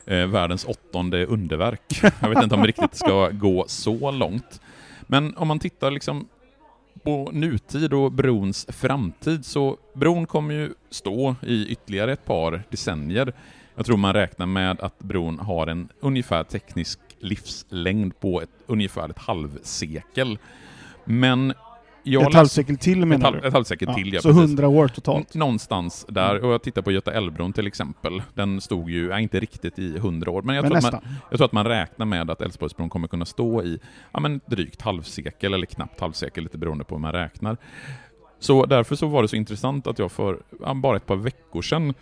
eh, 0.07 0.27
världens 0.27 0.65
åttonde 0.65 1.27
underverk. 1.27 2.03
Jag 2.21 2.29
vet 2.29 2.43
inte 2.43 2.55
om 2.55 2.61
det 2.61 2.69
riktigt 2.69 2.95
ska 2.95 3.29
gå 3.29 3.65
så 3.69 4.11
långt. 4.11 4.61
Men 5.13 5.37
om 5.37 5.49
man 5.49 5.59
tittar 5.59 5.91
liksom 5.91 6.29
på 7.03 7.31
nutid 7.33 7.93
och 7.93 8.13
brons 8.13 8.67
framtid 8.69 9.45
så 9.45 9.77
bron 9.95 10.27
kommer 10.27 10.55
ju 10.55 10.75
stå 10.91 11.37
i 11.43 11.67
ytterligare 11.67 12.13
ett 12.13 12.25
par 12.25 12.63
decennier. 12.71 13.33
Jag 13.75 13.87
tror 13.87 13.97
man 13.97 14.13
räknar 14.13 14.47
med 14.47 14.81
att 14.81 14.99
bron 14.99 15.39
har 15.39 15.67
en 15.67 15.89
ungefär 16.01 16.45
teknisk 16.45 16.99
livslängd 17.19 18.21
på 18.21 18.43
ett 18.43 18.51
ungefär 18.67 19.09
ett 19.09 19.19
halvsekel. 19.19 20.39
Men 21.05 21.55
jag 22.03 22.23
ett 22.23 22.35
halvsekel 22.35 22.77
till 22.77 23.07
menar 23.07 23.35
ett, 23.35 23.43
du? 23.43 23.49
Ett 23.49 23.55
halvsekel 23.55 23.89
ja, 23.89 23.95
till, 23.95 24.13
ja. 24.13 24.21
Så 24.21 24.33
hundra 24.33 24.69
år 24.69 24.89
totalt? 24.89 25.35
någonstans 25.35 26.07
där. 26.09 26.45
Och 26.45 26.53
jag 26.53 26.63
tittar 26.63 26.83
på 26.83 26.93
Göta 26.93 27.13
älvbron 27.13 27.53
till 27.53 27.67
exempel. 27.67 28.23
Den 28.35 28.61
stod 28.61 28.91
ju, 28.91 29.09
ja, 29.09 29.21
inte 29.21 29.41
riktigt 29.41 29.79
i 29.79 29.99
hundra 29.99 30.31
år, 30.31 30.43
men, 30.43 30.57
jag, 30.57 30.63
men 30.63 30.71
tror 30.71 30.79
att 30.79 30.93
man, 30.93 31.15
jag 31.31 31.39
tror 31.39 31.45
att 31.45 31.53
man 31.53 31.67
räknar 31.67 32.07
med 32.07 32.31
att 32.31 32.43
Älvsborgsbron 32.43 32.89
kommer 32.89 33.09
kunna 33.09 33.25
stå 33.25 33.63
i 33.63 33.79
ja, 34.13 34.21
men 34.21 34.41
drygt 34.47 34.83
halvsekel, 34.83 35.55
eller 35.55 35.67
knappt 35.67 36.01
halvsekel, 36.01 36.45
lite 36.45 36.59
beroende 36.59 36.85
på 36.85 36.95
hur 36.95 37.01
man 37.01 37.13
räknar. 37.13 37.57
Så 38.39 38.67
därför 38.67 38.97
så 38.97 39.07
var 39.07 39.23
det 39.23 39.29
så 39.29 39.37
intressant 39.37 39.87
att 39.87 39.99
jag 39.99 40.13
för 40.13 40.39
bara 40.75 40.97
ett 40.97 41.07
par 41.07 41.17
veckor 41.17 41.63
sedan 41.63 41.95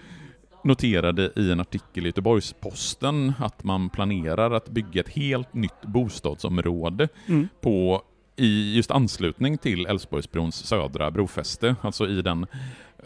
noterade 0.65 1.33
i 1.37 1.53
en 1.53 1.61
artikel 1.61 2.05
i 2.05 2.09
Göteborgs-Posten 2.09 3.33
att 3.39 3.65
man 3.65 3.91
planerar 3.91 4.51
att 4.51 4.69
bygga 4.69 5.01
ett 5.01 5.09
helt 5.09 5.55
nytt 5.55 5.83
bostadsområde 5.83 7.09
mm. 7.29 7.49
på 7.61 8.03
i 8.41 8.75
just 8.77 8.91
anslutning 8.91 9.59
till 9.59 9.87
Älvsborgsbrons 9.87 10.67
södra 10.67 11.11
brofäste, 11.11 11.77
alltså 11.83 12.09
i 12.09 12.23
den 12.23 12.47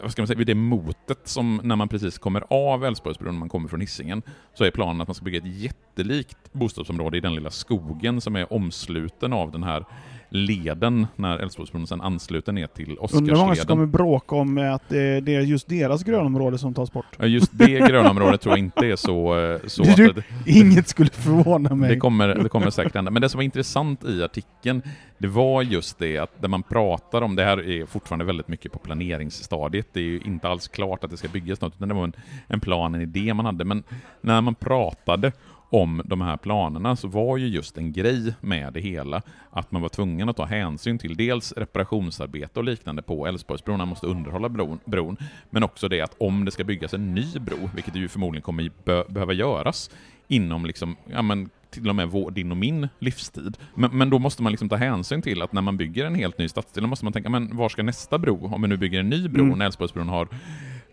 vad 0.01 0.11
ska 0.11 0.21
man 0.21 0.27
säga, 0.27 0.37
vid 0.37 0.47
det 0.47 0.55
motet 0.55 1.27
som 1.27 1.61
när 1.63 1.75
man 1.75 1.89
precis 1.89 2.17
kommer 2.17 2.43
av 2.49 2.85
Älvsborgsbron, 2.85 3.33
när 3.33 3.39
man 3.39 3.49
kommer 3.49 3.69
från 3.69 3.81
Hisingen, 3.81 4.21
så 4.53 4.63
är 4.63 4.71
planen 4.71 5.01
att 5.01 5.07
man 5.07 5.15
ska 5.15 5.25
bygga 5.25 5.37
ett 5.37 5.61
jättelikt 5.61 6.53
bostadsområde 6.53 7.17
i 7.17 7.19
den 7.19 7.35
lilla 7.35 7.51
skogen 7.51 8.21
som 8.21 8.35
är 8.35 8.53
omsluten 8.53 9.33
av 9.33 9.51
den 9.51 9.63
här 9.63 9.85
leden 10.29 11.07
när 11.15 11.37
Älvsborgsbron 11.37 11.87
sen 11.87 12.01
ansluter 12.01 12.51
ner 12.51 12.67
till 12.67 12.97
Oscarsleden. 12.99 13.23
Undrar 13.23 13.35
hur 13.35 13.43
många 13.43 13.55
som 13.55 13.67
kommer 13.67 13.85
bråka 13.85 14.35
om 14.35 14.57
att 14.57 14.89
det 14.89 15.27
är 15.27 15.41
just 15.41 15.67
deras 15.67 16.03
grönområde 16.03 16.57
som 16.57 16.73
tas 16.73 16.91
bort? 16.91 17.05
Just 17.19 17.57
det 17.57 17.89
grönområdet 17.89 18.41
tror 18.41 18.51
jag 18.51 18.59
inte 18.59 18.87
är 18.87 18.95
så... 18.95 19.39
Eh, 19.39 19.59
så 19.67 19.83
du, 19.95 20.09
att 20.09 20.17
inget 20.45 20.87
skulle 20.87 21.09
förvåna 21.09 21.75
mig. 21.75 21.89
Det 21.89 21.97
kommer, 21.97 22.27
det 22.27 22.49
kommer 22.49 22.69
säkert 22.69 22.95
hända. 22.95 23.11
Men 23.11 23.21
det 23.21 23.29
som 23.29 23.37
var 23.37 23.43
intressant 23.43 24.05
i 24.05 24.23
artikeln, 24.23 24.81
det 25.17 25.27
var 25.27 25.61
just 25.61 25.99
det 25.99 26.17
att 26.17 26.41
när 26.41 26.49
man 26.49 26.63
pratar 26.63 27.21
om, 27.21 27.35
det 27.35 27.43
här 27.43 27.69
är 27.69 27.85
fortfarande 27.85 28.25
väldigt 28.25 28.47
mycket 28.47 28.71
på 28.71 28.79
planeringsstadiet, 28.79 29.87
det 29.93 29.99
är 29.99 30.03
ju 30.03 30.19
inte 30.25 30.47
alls 30.47 30.67
klart 30.67 31.03
att 31.03 31.11
det 31.11 31.17
ska 31.17 31.27
byggas 31.27 31.61
något, 31.61 31.73
utan 31.75 31.87
det 31.87 31.95
var 31.95 32.03
en, 32.03 32.13
en 32.47 32.59
plan, 32.59 32.95
en 32.95 33.01
idé 33.01 33.33
man 33.33 33.45
hade, 33.45 33.65
men 33.65 33.83
när 34.21 34.41
man 34.41 34.55
pratade 34.55 35.31
om 35.75 36.01
de 36.05 36.21
här 36.21 36.37
planerna 36.37 36.95
så 36.95 37.07
var 37.07 37.37
ju 37.37 37.47
just 37.47 37.77
en 37.77 37.91
grej 37.91 38.33
med 38.41 38.73
det 38.73 38.79
hela 38.79 39.21
att 39.51 39.71
man 39.71 39.81
var 39.81 39.89
tvungen 39.89 40.29
att 40.29 40.37
ta 40.37 40.45
hänsyn 40.45 40.97
till 40.97 41.15
dels 41.15 41.51
reparationsarbete 41.51 42.59
och 42.59 42.63
liknande 42.63 43.01
på 43.01 43.27
Älvsborgsbron, 43.27 43.77
man 43.77 43.87
måste 43.87 44.07
underhålla 44.07 44.49
bron, 44.49 44.79
bron, 44.85 45.17
men 45.49 45.63
också 45.63 45.87
det 45.87 46.01
att 46.01 46.15
om 46.17 46.45
det 46.45 46.51
ska 46.51 46.63
byggas 46.63 46.93
en 46.93 47.15
ny 47.15 47.39
bro, 47.39 47.69
vilket 47.75 47.93
det 47.93 47.99
ju 47.99 48.07
förmodligen 48.07 48.41
kommer 48.41 48.71
be 48.85 49.03
behöva 49.09 49.33
göras 49.33 49.89
inom 50.27 50.65
liksom, 50.65 50.95
ja 51.11 51.21
men 51.21 51.49
till 51.69 51.89
och 51.89 51.95
med 51.95 52.09
vår, 52.09 52.31
din 52.31 52.51
och 52.51 52.57
min 52.57 52.87
livstid. 52.99 53.57
Men, 53.75 53.97
men 53.97 54.09
då 54.09 54.19
måste 54.19 54.43
man 54.43 54.51
liksom 54.51 54.69
ta 54.69 54.75
hänsyn 54.75 55.21
till 55.21 55.41
att 55.41 55.53
när 55.53 55.61
man 55.61 55.77
bygger 55.77 56.05
en 56.05 56.15
helt 56.15 56.37
ny 56.37 56.49
stadsdel, 56.49 56.83
då 56.83 56.87
måste 56.87 57.05
man 57.05 57.13
tänka, 57.13 57.29
men 57.29 57.57
var 57.57 57.69
ska 57.69 57.83
nästa 57.83 58.17
bro? 58.17 58.53
Om 58.53 58.61
vi 58.61 58.67
nu 58.67 58.77
bygger 58.77 58.99
en 58.99 59.09
ny 59.09 59.27
bro, 59.27 59.43
mm. 59.43 59.57
när 59.57 59.65
Älvsborgsbron 59.65 60.09
har 60.09 60.27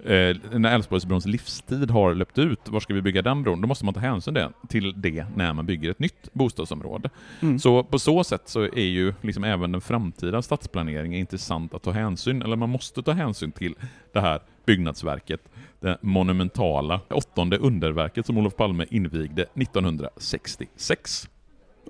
eh, 0.05 0.37
när 0.59 0.75
Älvsborgsbrons 0.75 1.27
livstid 1.27 1.91
har 1.91 2.15
löpt 2.15 2.39
ut, 2.39 2.61
var 2.69 2.81
ska 2.81 2.95
vi 2.95 3.03
bygga 3.03 3.23
den 3.23 3.43
bron? 3.43 3.61
Då 3.61 3.69
måste 3.69 3.85
man 3.85 3.95
ta 3.95 4.01
hänsyn 4.01 4.35
det, 4.35 4.51
till 4.69 4.95
det 4.97 5.27
när 5.37 5.53
man 5.53 5.67
bygger 5.67 5.91
ett 5.91 5.99
nytt 5.99 6.33
bostadsområde. 6.33 7.11
Mm. 7.41 7.59
Så 7.59 7.83
på 7.85 7.99
så 7.99 8.25
sätt 8.25 8.43
så 8.45 8.63
är 8.63 8.89
ju 8.89 9.15
liksom 9.21 9.45
även 9.45 9.73
den 9.73 9.81
framtida 9.81 10.43
stadsplaneringen 10.43 11.21
intressant 11.21 11.75
att 11.75 11.83
ta 11.83 11.91
hänsyn, 11.91 12.43
eller 12.43 12.57
man 12.57 12.71
måste 12.71 13.03
ta 13.03 13.13
hänsyn 13.13 13.53
till 13.53 13.75
det 14.13 14.21
här 14.21 14.41
byggnadsverket, 14.67 15.41
det 15.81 15.99
monumentala 16.01 17.01
åttonde 17.11 17.59
underverket 17.59 18.27
som 18.27 18.39
Olof 18.39 18.57
Palme 18.57 18.87
invigde 18.91 19.43
1966. 19.43 21.29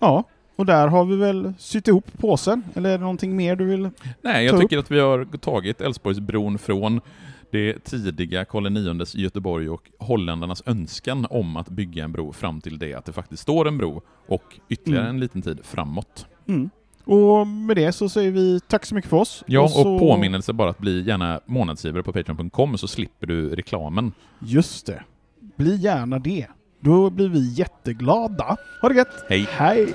Ja, 0.01 0.25
och 0.57 0.67
där 0.67 0.89
har 0.89 1.05
vi 1.05 1.17
väl 1.17 1.53
sytt 1.59 1.89
ihop 1.89 2.07
påsen. 2.19 2.63
Eller 2.75 2.91
är 2.91 2.99
det 2.99 3.03
någonting 3.03 3.37
mer 3.37 3.57
du 3.57 3.65
vill? 3.65 3.91
Nej, 4.21 4.49
Ta 4.49 4.55
jag 4.55 4.61
tycker 4.61 4.79
att 4.79 4.91
vi 4.91 5.01
har 5.01 5.25
tagit 5.25 5.81
Älvsborgsbron 5.81 6.59
från 6.59 7.01
det 7.53 7.85
tidiga 7.85 8.45
Karl 8.45 9.01
IXs 9.01 9.15
Göteborg 9.15 9.69
och 9.71 9.91
holländarnas 9.99 10.63
önskan 10.67 11.27
om 11.31 11.57
att 11.57 11.69
bygga 11.69 12.05
en 12.05 12.13
bro 12.13 12.33
fram 12.33 12.61
till 12.61 12.79
det 12.79 12.95
att 12.95 13.05
det 13.05 13.13
faktiskt 13.13 13.43
står 13.43 13.69
en 13.69 13.79
bro 13.79 14.03
och 14.27 14.59
ytterligare 14.69 15.05
Mm. 15.05 15.15
en 15.17 15.21
liten 15.21 15.43
tid 15.43 15.59
framåt. 15.63 16.27
Mm. 16.49 16.71
Och 17.05 17.47
med 17.47 17.77
det 17.77 17.93
så 17.93 18.09
säger 18.09 18.31
vi 18.31 18.61
tack 18.61 18.87
så 18.87 18.95
mycket 18.95 19.11
för 19.11 19.17
oss. 19.17 19.45
Ja, 19.47 19.61
och, 19.63 19.71
så... 19.71 19.99
påminnelse 19.99 20.53
bara 20.53 20.71
att 20.71 20.79
bli 20.79 21.03
gärna 21.03 21.41
månadsgivare 21.47 22.03
på 22.03 22.13
Patreon.com 22.13 22.79
så 22.79 22.89
slipper 22.89 23.27
du 23.27 23.55
reklamen. 23.55 24.13
Just 24.39 24.87
det. 24.87 25.03
Bli 25.57 25.77
gärna 25.77 26.19
det. 26.19 26.47
Då 26.81 27.11
blir 27.11 27.29
vi 27.29 27.53
jätteglada. 27.53 28.57
Ha 28.83 28.89
det 28.89 28.95
gött! 28.95 29.25
Hej! 29.29 29.49
Hej! 29.51 29.95